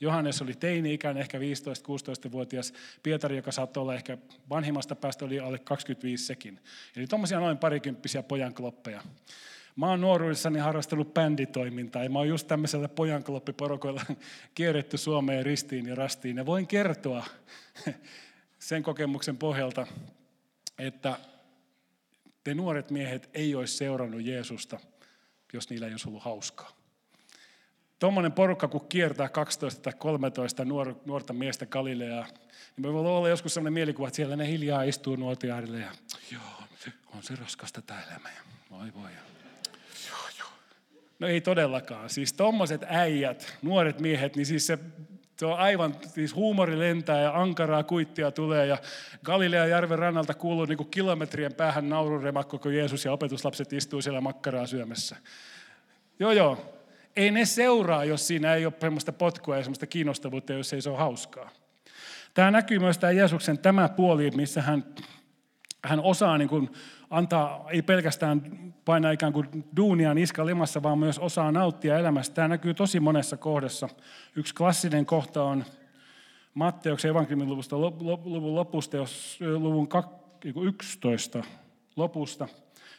Johannes 0.00 0.42
oli 0.42 0.54
teini-ikäinen, 0.54 1.20
ehkä 1.20 1.38
15-16-vuotias. 1.38 2.72
Pietari, 3.02 3.36
joka 3.36 3.52
saattoi 3.52 3.80
olla 3.80 3.94
ehkä 3.94 4.18
vanhimmasta 4.50 4.94
päästä, 4.94 5.24
oli 5.24 5.40
alle 5.40 5.58
25 5.58 6.24
sekin. 6.24 6.60
Eli 6.96 7.06
tuommoisia 7.06 7.40
noin 7.40 7.58
parikymppisiä 7.58 8.22
pojankloppeja. 8.22 9.02
Mä 9.76 9.86
oon 9.90 10.00
nuoruudessani 10.00 10.58
harrastellut 10.58 11.14
bänditoimintaa 11.14 12.04
ja 12.04 12.10
mä 12.10 12.18
oon 12.18 12.28
just 12.28 12.48
tämmöisellä 12.48 12.88
pojankloppiporukoilla 12.88 14.02
kierretty 14.54 14.96
Suomeen 14.96 15.46
ristiin 15.46 15.86
ja 15.86 15.94
rastiin. 15.94 16.36
Ja 16.36 16.46
voin 16.46 16.66
kertoa 16.66 17.24
sen 18.58 18.82
kokemuksen 18.82 19.36
pohjalta, 19.36 19.86
että 20.78 21.18
te 22.46 22.54
nuoret 22.54 22.90
miehet 22.90 23.30
ei 23.34 23.54
olisi 23.54 23.76
seurannut 23.76 24.22
Jeesusta, 24.24 24.78
jos 25.52 25.70
niillä 25.70 25.86
ei 25.86 25.92
olisi 25.92 26.08
ollut 26.08 26.22
hauskaa. 26.22 26.70
Tuommoinen 27.98 28.32
porukka, 28.32 28.68
kun 28.68 28.88
kiertää 28.88 29.28
12 29.28 29.80
tai 29.82 29.92
13 29.98 30.64
nuor, 30.64 30.94
nuorta 31.04 31.32
miestä 31.32 31.66
Galileaa, 31.66 32.26
niin 32.76 32.86
me 32.86 32.92
voi 32.92 33.06
olla 33.06 33.28
joskus 33.28 33.54
sellainen 33.54 33.72
mielikuva, 33.72 34.08
että 34.08 34.16
siellä 34.16 34.36
ne 34.36 34.48
hiljaa 34.48 34.82
istuu 34.82 35.16
nuotiaarille 35.16 35.78
ja 35.78 35.92
joo, 36.32 36.42
on 37.14 37.22
se 37.22 37.36
raskasta 37.36 37.82
tämä 37.82 38.02
elämä. 38.02 38.28
Voi 38.70 38.94
voi. 38.94 39.10
Joo, 40.08 40.28
joo. 40.38 40.48
No 41.18 41.26
ei 41.26 41.40
todellakaan. 41.40 42.10
Siis 42.10 42.32
tuommoiset 42.32 42.82
äijät, 42.88 43.58
nuoret 43.62 44.00
miehet, 44.00 44.36
niin 44.36 44.46
siis 44.46 44.66
se 44.66 44.78
se 45.36 45.46
on 45.46 45.58
aivan, 45.58 45.96
siis 46.14 46.34
huumori 46.34 46.78
lentää 46.78 47.20
ja 47.20 47.40
ankaraa 47.40 47.82
kuittia 47.82 48.30
tulee 48.30 48.66
ja 48.66 48.78
Galilean 49.24 49.70
järven 49.70 49.98
rannalta 49.98 50.34
kuuluu 50.34 50.64
niin 50.64 50.76
kuin 50.76 50.90
kilometrien 50.90 51.54
päähän 51.54 51.88
naururemakko, 51.88 52.58
kun 52.58 52.74
Jeesus 52.74 53.04
ja 53.04 53.12
opetuslapset 53.12 53.72
istuu 53.72 54.02
siellä 54.02 54.20
makkaraa 54.20 54.66
syömässä. 54.66 55.16
Joo, 56.18 56.32
joo. 56.32 56.72
Ei 57.16 57.30
ne 57.30 57.44
seuraa, 57.44 58.04
jos 58.04 58.26
siinä 58.26 58.54
ei 58.54 58.66
ole 58.66 58.74
semmoista 58.80 59.12
potkua 59.12 59.56
ja 59.56 59.62
semmoista 59.62 59.86
kiinnostavuutta, 59.86 60.52
jos 60.52 60.72
ei 60.72 60.82
se 60.82 60.90
ole 60.90 60.98
hauskaa. 60.98 61.50
Tämä 62.34 62.50
näkyy 62.50 62.78
myös 62.78 62.98
tämä 62.98 63.10
Jeesuksen 63.10 63.58
tämä 63.58 63.88
puoli, 63.88 64.30
missä 64.30 64.62
hän, 64.62 64.84
hän 65.84 66.00
osaa 66.00 66.38
niin 66.38 66.48
kuin 66.48 66.70
antaa, 67.10 67.66
ei 67.70 67.82
pelkästään 67.82 68.42
painaa 68.84 69.10
ikään 69.10 69.32
kuin 69.32 69.64
duunia 69.76 70.14
niska 70.14 70.46
limassa, 70.46 70.82
vaan 70.82 70.98
myös 70.98 71.18
osaa 71.18 71.52
nauttia 71.52 71.98
elämästä. 71.98 72.34
Tämä 72.34 72.48
näkyy 72.48 72.74
tosi 72.74 73.00
monessa 73.00 73.36
kohdassa. 73.36 73.88
Yksi 74.36 74.54
klassinen 74.54 75.06
kohta 75.06 75.42
on 75.42 75.64
Matteuksen 76.54 77.10
evankeliumin 77.10 77.48
luvusta, 77.48 77.78
luvun 77.78 78.54
lopusta, 78.54 78.96
jos, 78.96 79.38
luvun 79.58 79.88
11 80.62 81.44
lopusta, 81.96 82.48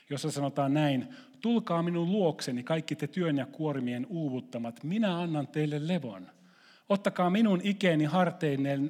jossa 0.09 0.31
sanotaan 0.31 0.73
näin, 0.73 1.07
tulkaa 1.41 1.83
minun 1.83 2.11
luokseni 2.11 2.63
kaikki 2.63 2.95
te 2.95 3.07
työn 3.07 3.37
ja 3.37 3.45
kuormien 3.45 4.07
uuvuttamat, 4.09 4.83
minä 4.83 5.19
annan 5.19 5.47
teille 5.47 5.87
levon. 5.87 6.27
Ottakaa 6.89 7.29
minun 7.29 7.61
ikeeni 7.63 8.07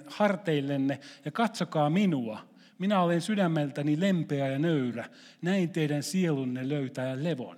harteillenne 0.08 1.00
ja 1.26 1.32
katsokaa 1.32 1.90
minua, 1.90 2.40
minä 2.80 3.02
olen 3.02 3.22
sydämeltäni 3.22 4.00
lempeä 4.00 4.48
ja 4.48 4.60
nöyrä. 4.60 5.10
Näin 5.42 5.70
teidän 5.70 6.04
sielunne 6.04 6.70
löytää 6.70 7.24
levon. 7.24 7.58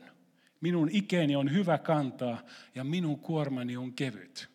Minun 0.61 0.89
ikeeni 0.91 1.35
on 1.35 1.51
hyvä 1.51 1.77
kantaa 1.77 2.41
ja 2.75 2.83
minun 2.83 3.19
kuormani 3.19 3.77
on 3.77 3.93
kevyt. 3.93 4.49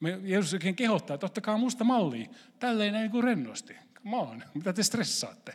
Me 0.00 0.20
Jeesus 0.22 0.52
oikein 0.52 0.76
kehottaa, 0.76 1.14
että 1.14 1.26
ottakaa 1.26 1.56
musta 1.56 1.84
mallia. 1.84 2.28
Tälleen 2.58 2.92
näin 2.92 3.10
kuin 3.10 3.24
rennosti. 3.24 3.76
Come 4.02 4.16
on, 4.16 4.44
mitä 4.54 4.72
te 4.72 4.82
stressaatte? 4.82 5.54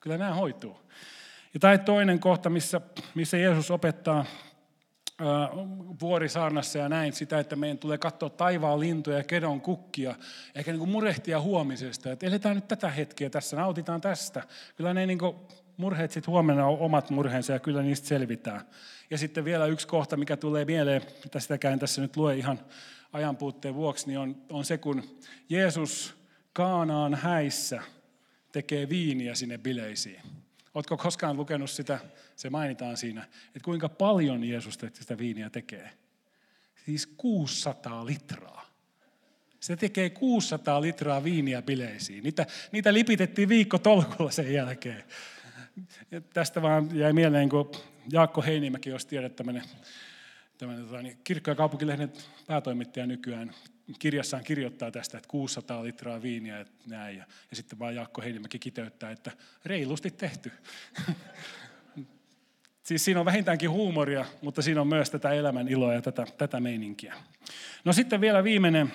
Kyllä 0.00 0.18
nämä 0.18 0.34
hoituu. 0.34 0.80
Ja 1.54 1.60
tai 1.60 1.78
toinen 1.78 2.20
kohta, 2.20 2.50
missä, 2.50 2.80
missä 3.14 3.36
Jeesus 3.36 3.70
opettaa 3.70 4.24
vuorisaarnassa 6.00 6.78
ja 6.78 6.88
näin 6.88 7.12
sitä, 7.12 7.38
että 7.38 7.56
meidän 7.56 7.78
tulee 7.78 7.98
katsoa 7.98 8.30
taivaan 8.30 8.80
lintuja 8.80 9.16
ja 9.16 9.24
kedon 9.24 9.60
kukkia, 9.60 10.14
eikä 10.54 10.72
niin 10.72 10.88
murehtia 10.88 11.40
huomisesta, 11.40 12.12
että 12.12 12.26
eletään 12.26 12.56
nyt 12.56 12.68
tätä 12.68 12.90
hetkeä 12.90 13.30
tässä, 13.30 13.56
nautitaan 13.56 14.00
tästä. 14.00 14.42
Kyllä 14.76 14.94
ne 14.94 15.06
niin 15.06 15.18
murheet 15.76 16.10
sitten 16.10 16.32
huomenna 16.32 16.66
on 16.66 16.78
omat 16.78 17.10
murheensa 17.10 17.52
ja 17.52 17.58
kyllä 17.58 17.82
niistä 17.82 18.08
selvitään. 18.08 18.60
Ja 19.10 19.18
sitten 19.18 19.44
vielä 19.44 19.66
yksi 19.66 19.86
kohta, 19.86 20.16
mikä 20.16 20.36
tulee 20.36 20.64
mieleen, 20.64 21.02
mitä 21.24 21.40
sitäkään 21.40 21.78
tässä 21.78 22.02
nyt 22.02 22.16
lue 22.16 22.36
ihan 22.36 22.60
ajanpuutteen 23.12 23.74
vuoksi, 23.74 24.06
niin 24.06 24.18
on, 24.18 24.36
on 24.50 24.64
se, 24.64 24.78
kun 24.78 25.02
Jeesus 25.48 26.14
Kaanaan 26.52 27.14
häissä 27.14 27.82
tekee 28.52 28.88
viiniä 28.88 29.34
sinne 29.34 29.58
bileisiin. 29.58 30.20
Oletko 30.74 30.96
koskaan 30.96 31.36
lukenut 31.36 31.70
sitä, 31.70 31.98
se 32.36 32.50
mainitaan 32.50 32.96
siinä, 32.96 33.22
että 33.46 33.64
kuinka 33.64 33.88
paljon 33.88 34.44
Jeesus 34.44 34.78
sitä 34.92 35.18
viiniä 35.18 35.50
tekee? 35.50 35.90
Siis 36.84 37.06
600 37.06 38.06
litraa. 38.06 38.70
Se 39.60 39.76
tekee 39.76 40.10
600 40.10 40.80
litraa 40.80 41.24
viiniä 41.24 41.62
bileisiin. 41.62 42.24
Niitä, 42.24 42.46
niitä 42.72 42.94
lipitettiin 42.94 43.48
viikko 43.48 43.78
tolkulla 43.78 44.30
sen 44.30 44.52
jälkeen. 44.52 45.04
Ja 46.10 46.20
tästä 46.20 46.62
vaan 46.62 46.96
jäi 46.96 47.12
mieleen, 47.12 47.48
kun 47.48 47.72
Jaakko 48.12 48.42
Heinimäki, 48.42 48.90
jos 48.90 49.06
tiedät 49.06 49.36
tämmöinen, 49.36 49.62
tämmöinen 50.58 50.86
tota, 50.86 51.02
niin 51.02 51.18
kirkko- 51.24 51.50
ja 51.50 51.54
kaupunkilehden 51.54 52.12
päätoimittaja 52.46 53.06
nykyään, 53.06 53.54
kirjassaan 53.98 54.44
kirjoittaa 54.44 54.90
tästä, 54.90 55.18
että 55.18 55.28
600 55.28 55.84
litraa 55.84 56.22
viiniä 56.22 56.58
ja 56.58 56.64
näin. 56.86 57.18
Ja, 57.18 57.24
ja 57.50 57.56
sitten 57.56 57.78
vaan 57.78 57.94
Jaakko 57.94 58.22
Heinimäki 58.22 58.58
kiteyttää, 58.58 59.10
että 59.10 59.30
reilusti 59.64 60.10
tehty. 60.10 60.52
siis 62.82 63.04
siinä 63.04 63.20
on 63.20 63.26
vähintäänkin 63.26 63.70
huumoria, 63.70 64.24
mutta 64.42 64.62
siinä 64.62 64.80
on 64.80 64.86
myös 64.86 65.10
tätä 65.10 65.32
elämän 65.32 65.68
iloa 65.68 65.94
ja 65.94 66.02
tätä, 66.02 66.26
tätä 66.38 66.60
meininkiä. 66.60 67.14
No 67.84 67.92
sitten 67.92 68.20
vielä 68.20 68.44
viimeinen, 68.44 68.92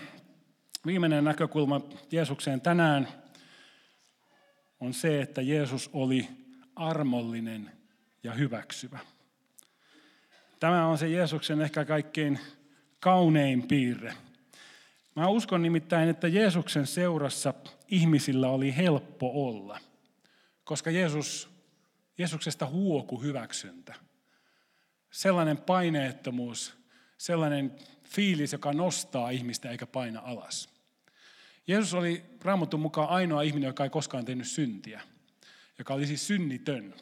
viimeinen 0.86 1.24
näkökulma 1.24 1.82
Jeesukseen 2.12 2.62
tänään 2.62 3.08
on 4.80 4.94
se, 4.94 5.22
että 5.22 5.42
Jeesus 5.42 5.90
oli 5.94 6.28
armollinen 6.76 7.72
ja 8.24 8.34
hyväksyvä. 8.34 9.00
Tämä 10.60 10.88
on 10.88 10.98
se 10.98 11.10
Jeesuksen 11.10 11.62
ehkä 11.62 11.86
kaikkein 11.86 12.40
kaunein 13.00 13.68
piirre. 13.68 14.14
Mä 15.16 15.28
uskon 15.28 15.62
nimittäin, 15.62 16.10
että 16.10 16.28
Jeesuksen 16.28 16.88
seurassa 16.88 17.54
ihmisillä 17.88 18.50
oli 18.50 18.76
helppo 18.76 19.48
olla, 19.48 19.80
koska 20.64 20.92
Jeesus, 20.92 21.50
Jeesuksesta 22.18 22.66
huoku 22.66 23.22
hyväksyntä. 23.22 23.94
Sellainen 25.12 25.58
paineettomuus, 25.58 26.74
sellainen 27.18 27.76
fiilis, 28.04 28.52
joka 28.52 28.74
nostaa 28.74 29.30
ihmistä 29.30 29.70
eikä 29.70 29.86
paina 29.86 30.22
alas. 30.26 30.70
Jeesus 31.68 31.94
oli 31.94 32.24
Raamatun 32.42 32.80
mukaan 32.80 33.10
ainoa 33.10 33.42
ihminen, 33.42 33.68
joka 33.68 33.84
ei 33.84 33.90
koskaan 33.90 34.26
tehnyt 34.26 34.48
syntiä, 34.48 35.02
joka 35.78 35.94
oli 35.94 36.08
siis 36.08 36.28
synnitön. 36.28 36.94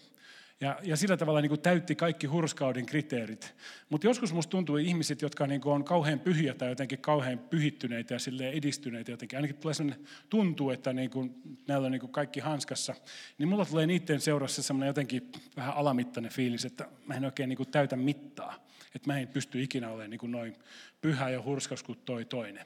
Ja, 0.61 0.79
ja 0.83 0.97
sillä 0.97 1.17
tavalla 1.17 1.41
niin 1.41 1.49
kuin 1.49 1.61
täytti 1.61 1.95
kaikki 1.95 2.27
hurskauden 2.27 2.85
kriteerit. 2.85 3.55
Mutta 3.89 4.07
joskus 4.07 4.33
musta 4.33 4.51
tuntuu 4.51 4.77
ihmiset, 4.77 5.21
jotka 5.21 5.47
niin 5.47 5.61
kuin 5.61 5.73
on 5.73 5.83
kauhean 5.83 6.19
pyhiä 6.19 6.53
tai 6.53 6.69
jotenkin 6.69 6.99
kauhean 6.99 7.39
pyhittyneitä 7.39 8.13
ja 8.13 8.51
edistyneitä 8.51 9.11
jotenkin. 9.11 9.37
Ainakin 9.37 9.57
tulee 9.57 9.73
sellainen, 9.73 10.07
tuntuu, 10.29 10.69
että 10.69 10.93
niin 10.93 11.09
kuin, 11.09 11.35
näillä 11.67 11.85
on 11.85 11.91
niin 11.91 11.99
kuin 11.99 12.11
kaikki 12.11 12.39
hanskassa. 12.39 12.95
Niin 13.37 13.49
mulla 13.49 13.65
tulee 13.65 13.87
niiden 13.87 14.21
seurassa 14.21 14.63
sellainen 14.63 14.87
jotenkin 14.87 15.31
vähän 15.55 15.73
alamittainen 15.73 16.31
fiilis, 16.31 16.65
että 16.65 16.87
mä 17.05 17.13
en 17.13 17.25
oikein 17.25 17.49
niin 17.49 17.57
kuin 17.57 17.71
täytä 17.71 17.95
mittaa. 17.95 18.67
Että 18.95 19.07
mä 19.11 19.19
en 19.19 19.27
pysty 19.27 19.63
ikinä 19.63 19.89
olemaan 19.89 20.09
niin 20.09 20.19
kuin 20.19 20.31
noin 20.31 20.55
pyhä 21.01 21.29
ja 21.29 21.41
hurskas 21.41 21.83
kuin 21.83 21.99
toi 22.05 22.25
toinen. 22.25 22.65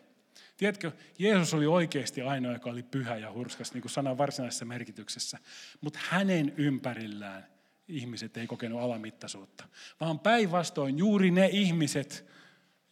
Tiedätkö, 0.58 0.92
Jeesus 1.20 1.54
oli 1.54 1.66
oikeasti 1.66 2.22
ainoa, 2.22 2.54
joka 2.54 2.70
oli 2.70 2.84
pyhä 2.84 3.18
ja 3.18 3.32
hurskas, 3.32 3.74
niin 3.74 3.82
kuin 3.82 3.92
sanan 3.92 4.18
varsinaisessa 4.18 4.66
merkityksessä. 4.66 5.38
Mutta 5.82 6.00
hänen 6.10 6.54
ympärillään 6.58 7.57
ihmiset 7.88 8.38
ei 8.38 8.48
kokenut 8.48 8.82
alamittaisuutta, 8.82 9.64
vaan 10.00 10.20
päinvastoin 10.20 10.98
juuri 10.98 11.32
ne 11.32 11.50
ihmiset, 11.52 12.26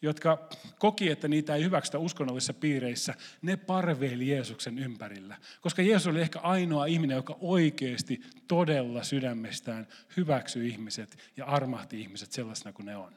jotka 0.02 0.50
koki, 0.80 1.10
että 1.10 1.28
niitä 1.28 1.56
ei 1.56 1.64
hyväksytä 1.64 1.98
uskonnollisissa 1.98 2.54
piireissä, 2.54 3.14
ne 3.42 3.58
parveili 3.58 4.30
Jeesuksen 4.30 4.80
ympärillä. 4.80 5.38
Koska 5.62 5.82
Jeesus 5.82 6.08
oli 6.08 6.22
ehkä 6.22 6.40
ainoa 6.40 6.86
ihminen, 6.86 7.16
joka 7.16 7.38
oikeasti 7.40 8.22
todella 8.48 9.04
sydämestään 9.04 9.88
hyväksyi 10.18 10.70
ihmiset 10.70 11.18
ja 11.38 11.46
armahti 11.46 12.02
ihmiset 12.02 12.32
sellaisena 12.32 12.74
kuin 12.74 12.86
ne 12.86 12.98
on. 12.98 13.14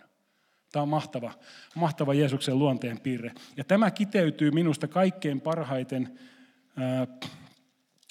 Tämä 0.72 0.82
on 0.82 0.88
mahtava, 0.88 1.32
mahtava 1.74 2.14
Jeesuksen 2.14 2.58
luonteen 2.58 3.00
piirre. 3.00 3.32
Ja 3.56 3.64
tämä 3.64 3.90
kiteytyy 3.90 4.50
minusta 4.50 4.88
kaikkein 4.88 5.40
parhaiten 5.40 6.18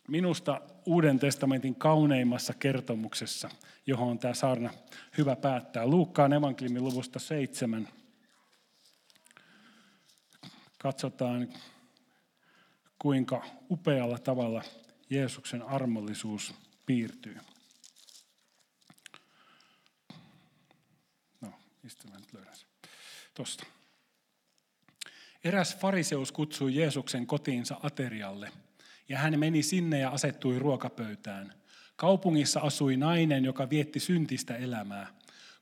minusta 0.08 0.62
Uuden 0.86 1.20
testamentin 1.20 1.76
kauneimmassa 1.76 2.54
kertomuksessa, 2.54 3.50
johon 3.88 4.08
on 4.08 4.20
tämä 4.20 4.34
saarna 4.34 4.74
hyvä 5.18 5.36
päättää. 5.36 5.88
Luukkaan 5.88 6.34
evankeliumin 6.34 6.84
luvusta 6.84 7.20
seitsemän. 7.20 7.88
Katsotaan, 10.78 11.48
kuinka 13.00 13.46
upealla 13.72 14.18
tavalla 14.18 14.64
Jeesuksen 15.10 15.62
armollisuus 15.62 16.54
piirtyy. 16.86 17.38
No, 21.42 21.54
mistä 21.84 22.08
mä 22.08 22.20
nyt 22.20 22.34
löydän 22.34 22.56
sen? 22.56 22.70
Tosta. 23.34 23.66
Eräs 25.44 25.78
fariseus 25.78 26.32
kutsui 26.32 26.76
Jeesuksen 26.76 27.28
kotiinsa 27.28 27.80
aterialle, 27.84 28.52
ja 29.10 29.18
hän 29.18 29.40
meni 29.40 29.64
sinne 29.64 30.00
ja 30.00 30.10
asettui 30.10 30.60
ruokapöytään. 30.60 31.54
Kaupungissa 31.96 32.60
asui 32.60 32.98
nainen, 32.98 33.46
joka 33.46 33.70
vietti 33.70 34.00
syntistä 34.00 34.56
elämää. 34.56 35.08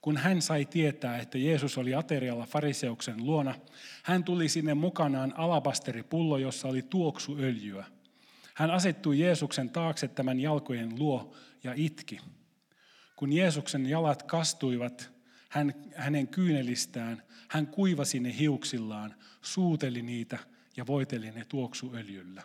Kun 0.02 0.18
hän 0.18 0.42
sai 0.42 0.66
tietää, 0.66 1.18
että 1.18 1.38
Jeesus 1.38 1.78
oli 1.78 1.96
aterialla 1.96 2.46
fariseuksen 2.46 3.26
luona, 3.26 3.56
hän 4.04 4.24
tuli 4.24 4.50
sinne 4.50 4.74
mukanaan 4.74 5.34
alabasteripullo, 5.38 6.38
jossa 6.38 6.68
oli 6.68 6.82
tuoksuöljyä. 6.82 7.86
Hän 8.54 8.72
asettui 8.72 9.20
Jeesuksen 9.20 9.70
taakse 9.70 10.08
tämän 10.08 10.40
jalkojen 10.40 11.00
luo 11.00 11.36
ja 11.64 11.74
itki. 11.76 12.20
Kun 13.16 13.34
Jeesuksen 13.34 13.86
jalat 13.86 14.24
kastuivat 14.24 15.12
hän, 15.50 15.74
hänen 15.96 16.28
kyynelistään, 16.28 17.24
hän 17.48 17.68
kuivasi 17.68 18.20
ne 18.20 18.38
hiuksillaan, 18.40 19.16
suuteli 19.42 20.02
niitä 20.02 20.40
ja 20.78 20.88
voiteli 20.88 21.32
ne 21.32 21.46
tuoksuöljyllä. 21.46 22.44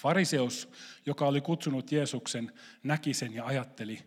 Fariseus, 0.00 0.68
joka 1.06 1.26
oli 1.26 1.40
kutsunut 1.40 1.92
Jeesuksen, 1.92 2.52
näki 2.82 3.14
sen 3.14 3.34
ja 3.34 3.46
ajatteli, 3.46 3.98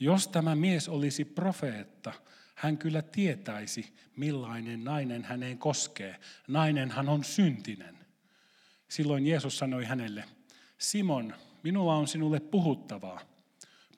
jos 0.00 0.28
tämä 0.28 0.54
mies 0.54 0.88
olisi 0.88 1.24
profeetta, 1.24 2.12
hän 2.54 2.78
kyllä 2.78 3.02
tietäisi, 3.02 3.94
millainen 4.16 4.84
nainen 4.84 5.24
häneen 5.24 5.58
koskee. 5.58 6.16
Nainenhan 6.48 7.08
on 7.08 7.24
syntinen. 7.24 7.98
Silloin 8.88 9.26
Jeesus 9.26 9.58
sanoi 9.58 9.84
hänelle, 9.84 10.24
Simon, 10.78 11.34
minulla 11.62 11.94
on 11.94 12.08
sinulle 12.08 12.40
puhuttavaa. 12.40 13.20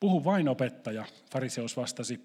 Puhu 0.00 0.24
vain 0.24 0.48
opettaja, 0.48 1.04
fariseus 1.30 1.76
vastasi. 1.76 2.20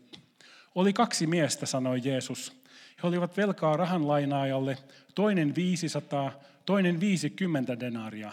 Oli 0.75 0.93
kaksi 0.93 1.27
miestä, 1.27 1.65
sanoi 1.65 2.01
Jeesus. 2.03 2.61
He 3.03 3.07
olivat 3.07 3.37
velkaa 3.37 3.77
rahanlainaajalle, 3.77 4.77
toinen 5.15 5.55
500, 5.55 6.39
toinen 6.65 6.99
50 6.99 7.79
denaria. 7.79 8.31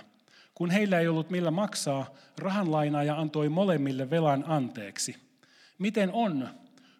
Kun 0.58 0.70
heillä 0.70 1.00
ei 1.00 1.08
ollut 1.08 1.30
millä 1.30 1.50
maksaa, 1.50 2.14
rahanlainaaja 2.38 3.20
antoi 3.20 3.48
molemmille 3.48 4.10
velan 4.10 4.44
anteeksi. 4.46 5.16
Miten 5.78 6.12
on? 6.12 6.48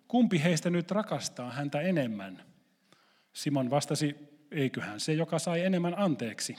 Kumpi 0.09 0.43
heistä 0.43 0.71
nyt 0.71 0.91
rakastaa 0.91 1.51
häntä 1.51 1.81
enemmän? 1.81 2.43
Simon 3.33 3.71
vastasi, 3.71 4.17
eiköhän 4.51 5.01
se, 5.01 5.13
joka 5.13 5.39
sai 5.39 5.61
enemmän 5.61 5.99
anteeksi. 5.99 6.57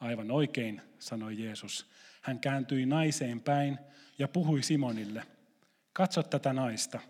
Aivan 0.00 0.30
oikein, 0.30 0.82
sanoi 0.98 1.42
Jeesus. 1.42 1.90
Hän 2.22 2.40
kääntyi 2.40 2.86
naiseen 2.86 3.40
päin 3.40 3.78
ja 4.18 4.28
puhui 4.28 4.62
Simonille. 4.62 5.22
Katso 5.92 6.22
tätä 6.22 6.52
naista. 6.52 7.00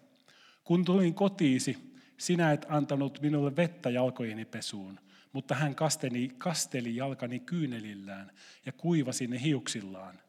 Kun 0.65 0.85
tulin 0.85 1.15
kotiisi, 1.15 1.95
sinä 2.17 2.53
et 2.53 2.67
antanut 2.69 3.21
minulle 3.23 3.57
vettä 3.57 3.91
jalkojeni 3.91 4.45
pesuun, 4.45 5.01
mutta 5.33 5.55
hän 5.55 5.75
kasteli, 5.75 6.35
kasteli 6.39 6.97
jalkani 6.97 7.41
kyynelillään 7.41 8.31
ja 8.67 8.73
kuivasi 8.73 9.27
ne 9.27 9.43
hiuksillaan. 9.43 10.21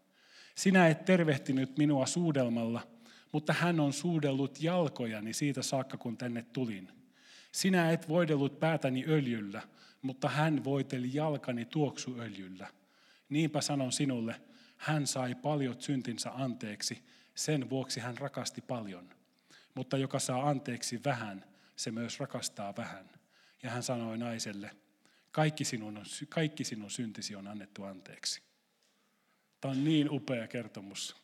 Sinä 0.56 0.88
et 0.88 1.06
tervehtinyt 1.06 1.78
minua 1.78 2.06
suudelmalla, 2.06 2.88
mutta 3.32 3.54
hän 3.54 3.80
on 3.80 3.94
suudellut 3.94 4.64
jalkojani 4.64 5.34
siitä 5.34 5.62
saakka, 5.62 5.98
kun 5.98 6.18
tänne 6.18 6.46
tulin. 6.54 6.92
Sinä 7.52 7.92
et 7.92 8.10
voidellut 8.10 8.60
päätäni 8.60 9.06
öljyllä, 9.08 9.62
mutta 10.02 10.30
hän 10.30 10.64
voiteli 10.64 11.10
jalkani 11.14 11.66
tuoksuöljyllä. 11.66 12.68
Niinpä 13.30 13.62
sanon 13.62 13.92
sinulle, 13.92 14.42
hän 14.78 15.08
sai 15.08 15.36
paljon 15.36 15.76
syntinsä 15.80 16.32
anteeksi, 16.32 17.04
sen 17.36 17.70
vuoksi 17.70 18.00
hän 18.00 18.18
rakasti 18.18 18.62
paljon. 18.62 19.10
Mutta 19.76 19.98
joka 19.98 20.20
saa 20.20 20.50
anteeksi 20.50 21.04
vähän, 21.06 21.46
se 21.76 21.92
myös 21.92 22.20
rakastaa 22.20 22.74
vähän. 22.78 23.10
Ja 23.64 23.70
hän 23.70 23.84
sanoi 23.84 24.18
naiselle, 24.18 24.72
kaikki 25.32 25.66
sinun, 25.66 26.04
kaikki 26.30 26.64
sinun 26.64 26.92
syntisi 26.92 27.36
on 27.36 27.48
annettu 27.48 27.84
anteeksi. 27.84 28.42
Tämä 29.62 29.72
on 29.72 29.84
niin 29.84 30.12
upea 30.12 30.48
kertomus, 30.48 31.16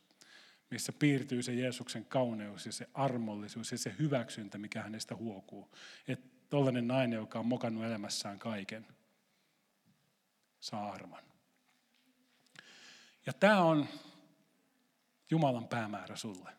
missä 0.71 0.93
piirtyy 0.93 1.43
se 1.43 1.53
Jeesuksen 1.53 2.05
kauneus 2.05 2.65
ja 2.65 2.71
se 2.71 2.89
armollisuus 2.93 3.71
ja 3.71 3.77
se 3.77 3.95
hyväksyntä, 3.99 4.57
mikä 4.57 4.81
hänestä 4.81 5.15
huokuu. 5.15 5.75
Että 6.07 6.27
tollainen 6.49 6.87
nainen, 6.87 7.17
joka 7.17 7.39
on 7.39 7.45
mokannut 7.45 7.85
elämässään 7.85 8.39
kaiken, 8.39 8.87
saa 10.59 10.91
armon. 10.91 11.23
Ja 13.25 13.33
tämä 13.33 13.61
on 13.61 13.87
Jumalan 15.29 15.67
päämäärä 15.67 16.15
sulle. 16.15 16.49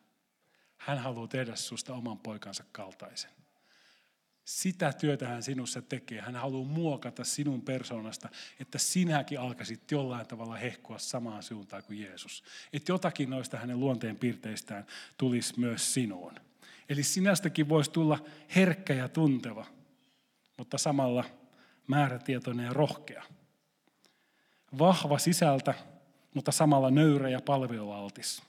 Hän 0.77 0.97
haluaa 0.97 1.27
tehdä 1.27 1.55
susta 1.55 1.93
oman 1.93 2.19
poikansa 2.19 2.63
kaltaisen. 2.71 3.36
Sitä 4.47 4.93
työtä 4.93 5.27
hän 5.27 5.43
sinussa 5.43 5.81
tekee. 5.81 6.21
Hän 6.21 6.35
haluaa 6.35 6.67
muokata 6.67 7.23
sinun 7.23 7.61
persoonasta, 7.61 8.29
että 8.59 8.77
sinäkin 8.77 9.39
alkaisit 9.39 9.91
jollain 9.91 10.27
tavalla 10.27 10.55
hehkua 10.55 10.99
samaan 10.99 11.43
suuntaan 11.43 11.83
kuin 11.83 11.99
Jeesus. 11.99 12.43
Että 12.73 12.91
jotakin 12.91 13.29
noista 13.29 13.57
hänen 13.57 13.79
luonteen 13.79 14.15
piirteistään 14.15 14.85
tulisi 15.17 15.59
myös 15.59 15.93
sinuun. 15.93 16.33
Eli 16.89 17.03
sinästäkin 17.03 17.69
voisi 17.69 17.91
tulla 17.91 18.19
herkkä 18.55 18.93
ja 18.93 19.09
tunteva, 19.09 19.65
mutta 20.57 20.77
samalla 20.77 21.23
määrätietoinen 21.87 22.65
ja 22.65 22.73
rohkea. 22.73 23.23
Vahva 24.79 25.17
sisältä, 25.17 25.73
mutta 26.33 26.51
samalla 26.51 26.91
nöyrä 26.91 27.29
ja 27.29 27.41
palvelualtis. 27.41 28.43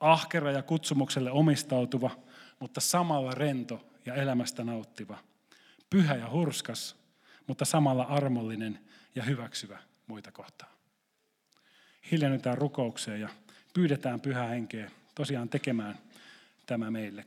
Ahkera 0.00 0.52
ja 0.52 0.62
kutsumukselle 0.62 1.30
omistautuva, 1.30 2.10
mutta 2.60 2.80
samalla 2.80 3.30
rento 3.30 3.87
ja 4.08 4.14
elämästä 4.14 4.64
nauttiva. 4.64 5.18
Pyhä 5.90 6.16
ja 6.16 6.30
hurskas, 6.30 6.96
mutta 7.46 7.64
samalla 7.64 8.02
armollinen 8.02 8.78
ja 9.14 9.22
hyväksyvä 9.22 9.78
muita 10.06 10.32
kohtaan. 10.32 10.72
Hiljennytään 12.10 12.58
rukoukseen 12.58 13.20
ja 13.20 13.28
pyydetään 13.74 14.20
pyhää 14.20 14.48
henkeä 14.48 14.90
tosiaan 15.14 15.48
tekemään 15.48 15.98
tämä 16.66 16.90
meille. 16.90 17.26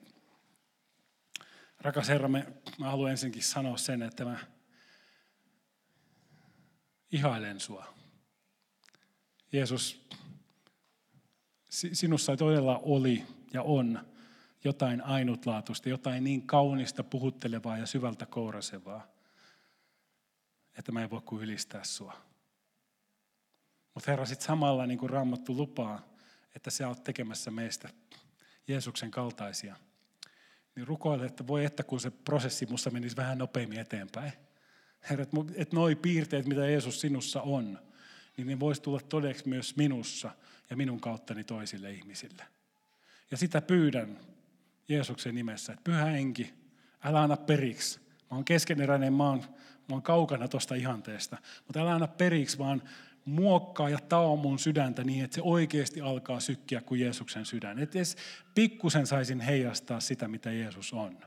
Rakas 1.79 2.07
Herra, 2.09 2.27
me, 2.27 2.47
mä 2.79 2.89
haluan 2.89 3.11
ensinkin 3.11 3.43
sanoa 3.43 3.77
sen, 3.77 4.01
että 4.01 4.25
mä 4.25 4.39
ihailen 7.11 7.59
sua. 7.59 7.93
Jeesus, 9.51 10.07
sinussa 11.69 12.37
todella 12.37 12.77
oli 12.77 13.25
ja 13.53 13.61
on 13.61 14.10
jotain 14.63 15.01
ainutlaatuista, 15.01 15.89
jotain 15.89 16.23
niin 16.23 16.47
kaunista, 16.47 17.03
puhuttelevaa 17.03 17.77
ja 17.77 17.85
syvältä 17.85 18.25
kourasevaa, 18.25 19.07
että 20.77 20.91
mä 20.91 21.03
en 21.03 21.09
voi 21.09 21.21
kuin 21.25 21.43
ylistää 21.43 21.83
sua. 21.83 22.17
Mutta 23.93 24.11
Herra, 24.11 24.25
sitten 24.25 24.47
samalla 24.47 24.85
niin 24.85 24.97
kuin 24.97 25.09
Raamattu 25.09 25.57
lupaa, 25.57 26.09
että 26.55 26.69
sä 26.69 26.87
oot 26.87 27.03
tekemässä 27.03 27.51
meistä 27.51 27.89
Jeesuksen 28.67 29.11
kaltaisia, 29.11 29.75
niin 30.75 30.87
rukoile, 30.87 31.25
että 31.25 31.47
voi 31.47 31.65
että 31.65 31.83
kun 31.83 31.99
se 31.99 32.09
prosessi 32.09 32.65
musta 32.65 32.89
menisi 32.89 33.15
vähän 33.15 33.37
nopeammin 33.37 33.79
eteenpäin. 33.79 34.33
Herra, 35.09 35.25
että 35.55 35.75
noi 35.75 35.95
piirteet, 35.95 36.45
mitä 36.45 36.67
Jeesus 36.67 37.01
sinussa 37.01 37.41
on, 37.41 37.79
niin 38.37 38.47
ne 38.47 38.59
voisi 38.59 38.81
tulla 38.81 38.99
todeksi 38.99 39.49
myös 39.49 39.75
minussa 39.75 40.31
ja 40.69 40.77
minun 40.77 40.99
kauttani 40.99 41.43
toisille 41.43 41.91
ihmisille. 41.91 42.43
Ja 43.31 43.37
sitä 43.37 43.61
pyydän 43.61 44.19
Jeesuksen 44.91 45.35
nimessä, 45.35 45.73
että 45.73 45.83
pyhä 45.83 46.05
henki, 46.05 46.53
älä 47.03 47.21
anna 47.21 47.37
periksi. 47.37 47.99
Mä 47.99 48.37
oon 48.37 48.45
keskeneräinen, 48.45 49.13
mä 49.13 49.29
oon, 49.29 49.39
mä 49.89 49.95
oon 49.95 50.01
kaukana 50.01 50.47
tuosta 50.47 50.75
ihanteesta, 50.75 51.37
mutta 51.67 51.79
älä 51.79 51.93
anna 51.93 52.07
periksi, 52.07 52.57
vaan 52.57 52.81
muokkaa 53.25 53.89
ja 53.89 53.99
tao 54.09 54.35
mun 54.35 54.59
sydäntä 54.59 55.03
niin, 55.03 55.23
että 55.23 55.35
se 55.35 55.41
oikeasti 55.43 56.01
alkaa 56.01 56.39
sykkiä 56.39 56.81
kuin 56.81 57.01
Jeesuksen 57.01 57.45
sydän. 57.45 57.79
Että 57.79 57.97
edes 57.97 58.17
pikkusen 58.55 59.07
saisin 59.07 59.39
heijastaa 59.39 59.99
sitä, 59.99 60.27
mitä 60.27 60.51
Jeesus 60.51 60.93
on. 60.93 61.17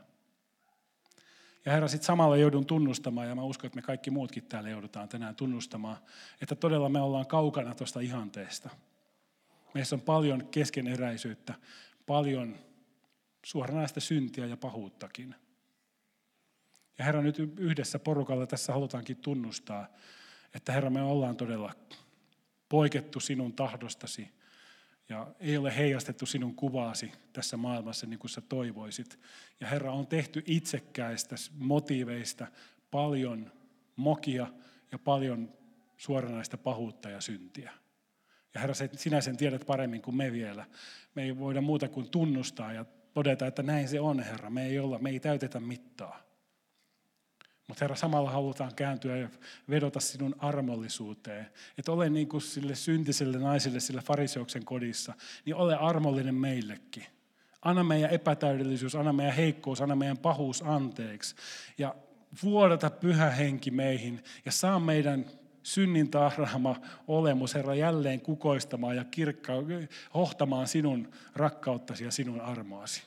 Ja 1.65 1.71
Herra, 1.71 1.87
sitten 1.87 2.05
samalla 2.05 2.37
joudun 2.37 2.65
tunnustamaan, 2.65 3.27
ja 3.27 3.35
mä 3.35 3.43
uskon, 3.43 3.67
että 3.67 3.75
me 3.75 3.81
kaikki 3.81 4.11
muutkin 4.11 4.43
täällä 4.43 4.69
joudutaan 4.69 5.09
tänään 5.09 5.35
tunnustamaan, 5.35 5.97
että 6.41 6.55
todella 6.55 6.89
me 6.89 7.01
ollaan 7.01 7.27
kaukana 7.27 7.75
tuosta 7.75 7.99
ihanteesta. 7.99 8.69
Meissä 9.73 9.95
on 9.95 10.01
paljon 10.01 10.47
keskeneräisyyttä, 10.47 11.53
paljon 12.05 12.55
suoranaista 13.45 13.99
syntiä 13.99 14.45
ja 14.45 14.57
pahuuttakin. 14.57 15.35
Ja 16.97 17.05
Herra, 17.05 17.21
nyt 17.21 17.39
yhdessä 17.39 17.99
porukalla 17.99 18.47
tässä 18.47 18.73
halutaankin 18.73 19.17
tunnustaa, 19.17 19.87
että 20.53 20.71
Herra, 20.71 20.89
me 20.89 21.01
ollaan 21.01 21.37
todella 21.37 21.73
poikettu 22.69 23.19
sinun 23.19 23.53
tahdostasi 23.53 24.29
ja 25.09 25.27
ei 25.39 25.57
ole 25.57 25.77
heijastettu 25.77 26.25
sinun 26.25 26.55
kuvaasi 26.55 27.11
tässä 27.33 27.57
maailmassa 27.57 28.07
niin 28.07 28.19
kuin 28.19 28.29
sä 28.29 28.41
toivoisit. 28.41 29.19
Ja 29.59 29.67
Herra, 29.67 29.91
on 29.91 30.07
tehty 30.07 30.43
itsekkäistä 30.45 31.35
motiiveista 31.57 32.47
paljon 32.91 33.51
mokia 33.95 34.47
ja 34.91 34.99
paljon 34.99 35.53
suoranaista 35.97 36.57
pahuutta 36.57 37.09
ja 37.09 37.21
syntiä. 37.21 37.71
Ja 38.53 38.59
Herra, 38.61 38.75
sinä 38.95 39.21
sen 39.21 39.37
tiedät 39.37 39.65
paremmin 39.65 40.01
kuin 40.01 40.17
me 40.17 40.31
vielä. 40.31 40.65
Me 41.15 41.23
ei 41.23 41.37
voida 41.39 41.61
muuta 41.61 41.87
kuin 41.87 42.09
tunnustaa 42.09 42.73
ja 42.73 42.85
todeta, 43.15 43.47
että 43.47 43.63
näin 43.63 43.87
se 43.87 43.99
on, 43.99 44.19
Herra. 44.19 44.49
Me 44.49 44.65
ei, 44.65 44.79
olla, 44.79 44.99
me 44.99 45.09
ei 45.09 45.19
täytetä 45.19 45.59
mittaa. 45.59 46.19
Mutta 47.67 47.83
Herra, 47.83 47.95
samalla 47.95 48.31
halutaan 48.31 48.75
kääntyä 48.75 49.17
ja 49.17 49.29
vedota 49.69 49.99
sinun 49.99 50.35
armollisuuteen. 50.39 51.47
Että 51.77 51.91
ole 51.91 52.09
niin 52.09 52.27
kuin 52.27 52.41
sille 52.41 52.75
syntiselle 52.75 53.37
naiselle 53.37 53.79
sillä 53.79 54.01
fariseuksen 54.01 54.65
kodissa, 54.65 55.13
niin 55.45 55.55
ole 55.55 55.75
armollinen 55.75 56.35
meillekin. 56.35 57.05
Anna 57.61 57.83
meidän 57.83 58.11
epätäydellisyys, 58.11 58.95
anna 58.95 59.13
meidän 59.13 59.35
heikkous, 59.35 59.81
anna 59.81 59.95
meidän 59.95 60.17
pahuus 60.17 60.61
anteeksi. 60.61 61.35
Ja 61.77 61.95
vuodata 62.43 62.89
pyhä 62.89 63.29
henki 63.29 63.71
meihin 63.71 64.23
ja 64.45 64.51
saa 64.51 64.79
meidän 64.79 65.25
synnin 65.65 66.11
tahraama 66.11 66.81
olemus, 67.07 67.55
Herra, 67.55 67.75
jälleen 67.75 68.21
kukoistamaan 68.21 68.95
ja 68.95 69.03
kirkka, 69.03 69.53
hohtamaan 70.13 70.67
sinun 70.67 71.11
rakkauttasi 71.35 72.03
ja 72.03 72.11
sinun 72.11 72.41
armoasi. 72.41 73.03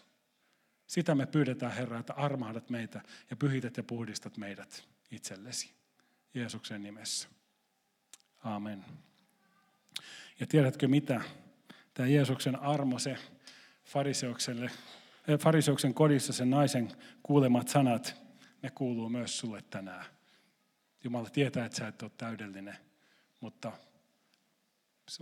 Sitä 0.87 1.14
me 1.14 1.27
pyydetään, 1.27 1.73
Herra, 1.73 1.99
että 1.99 2.12
armahdat 2.12 2.71
meitä 2.71 3.01
ja 3.31 3.37
pyhität 3.37 3.77
ja 3.77 3.83
puhdistat 3.83 4.37
meidät 4.37 4.85
itsellesi. 5.11 5.71
Jeesuksen 6.35 6.83
nimessä. 6.83 7.29
Amen. 8.44 8.85
Ja 10.40 10.47
tiedätkö 10.47 10.88
mitä? 10.88 11.21
Tämä 11.94 12.09
Jeesuksen 12.09 12.57
armo, 12.57 12.99
se 12.99 13.16
fariseukselle, 13.85 14.71
eh, 15.29 15.38
fariseuksen 15.38 15.94
kodissa 15.94 16.33
sen 16.33 16.51
naisen 16.51 16.92
kuulemat 17.23 17.68
sanat, 17.68 18.16
ne 18.62 18.71
kuuluu 18.71 19.09
myös 19.09 19.38
sulle 19.38 19.62
tänään. 19.71 20.18
Jumala 21.05 21.31
tietää, 21.31 21.67
että 21.67 21.79
sä 21.79 21.89
et 21.89 22.03
ole 22.03 22.11
täydellinen, 22.17 22.77
mutta 23.41 23.73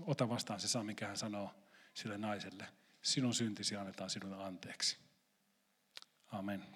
ota 0.00 0.28
vastaan 0.28 0.60
se 0.60 0.68
saa, 0.68 0.84
mikä 0.84 1.06
hän 1.06 1.16
sanoo 1.16 1.54
sille 1.94 2.18
naiselle. 2.18 2.68
Sinun 3.02 3.34
syntisi 3.34 3.76
annetaan 3.76 4.10
sinulle 4.10 4.44
anteeksi. 4.44 4.98
Amen. 6.32 6.66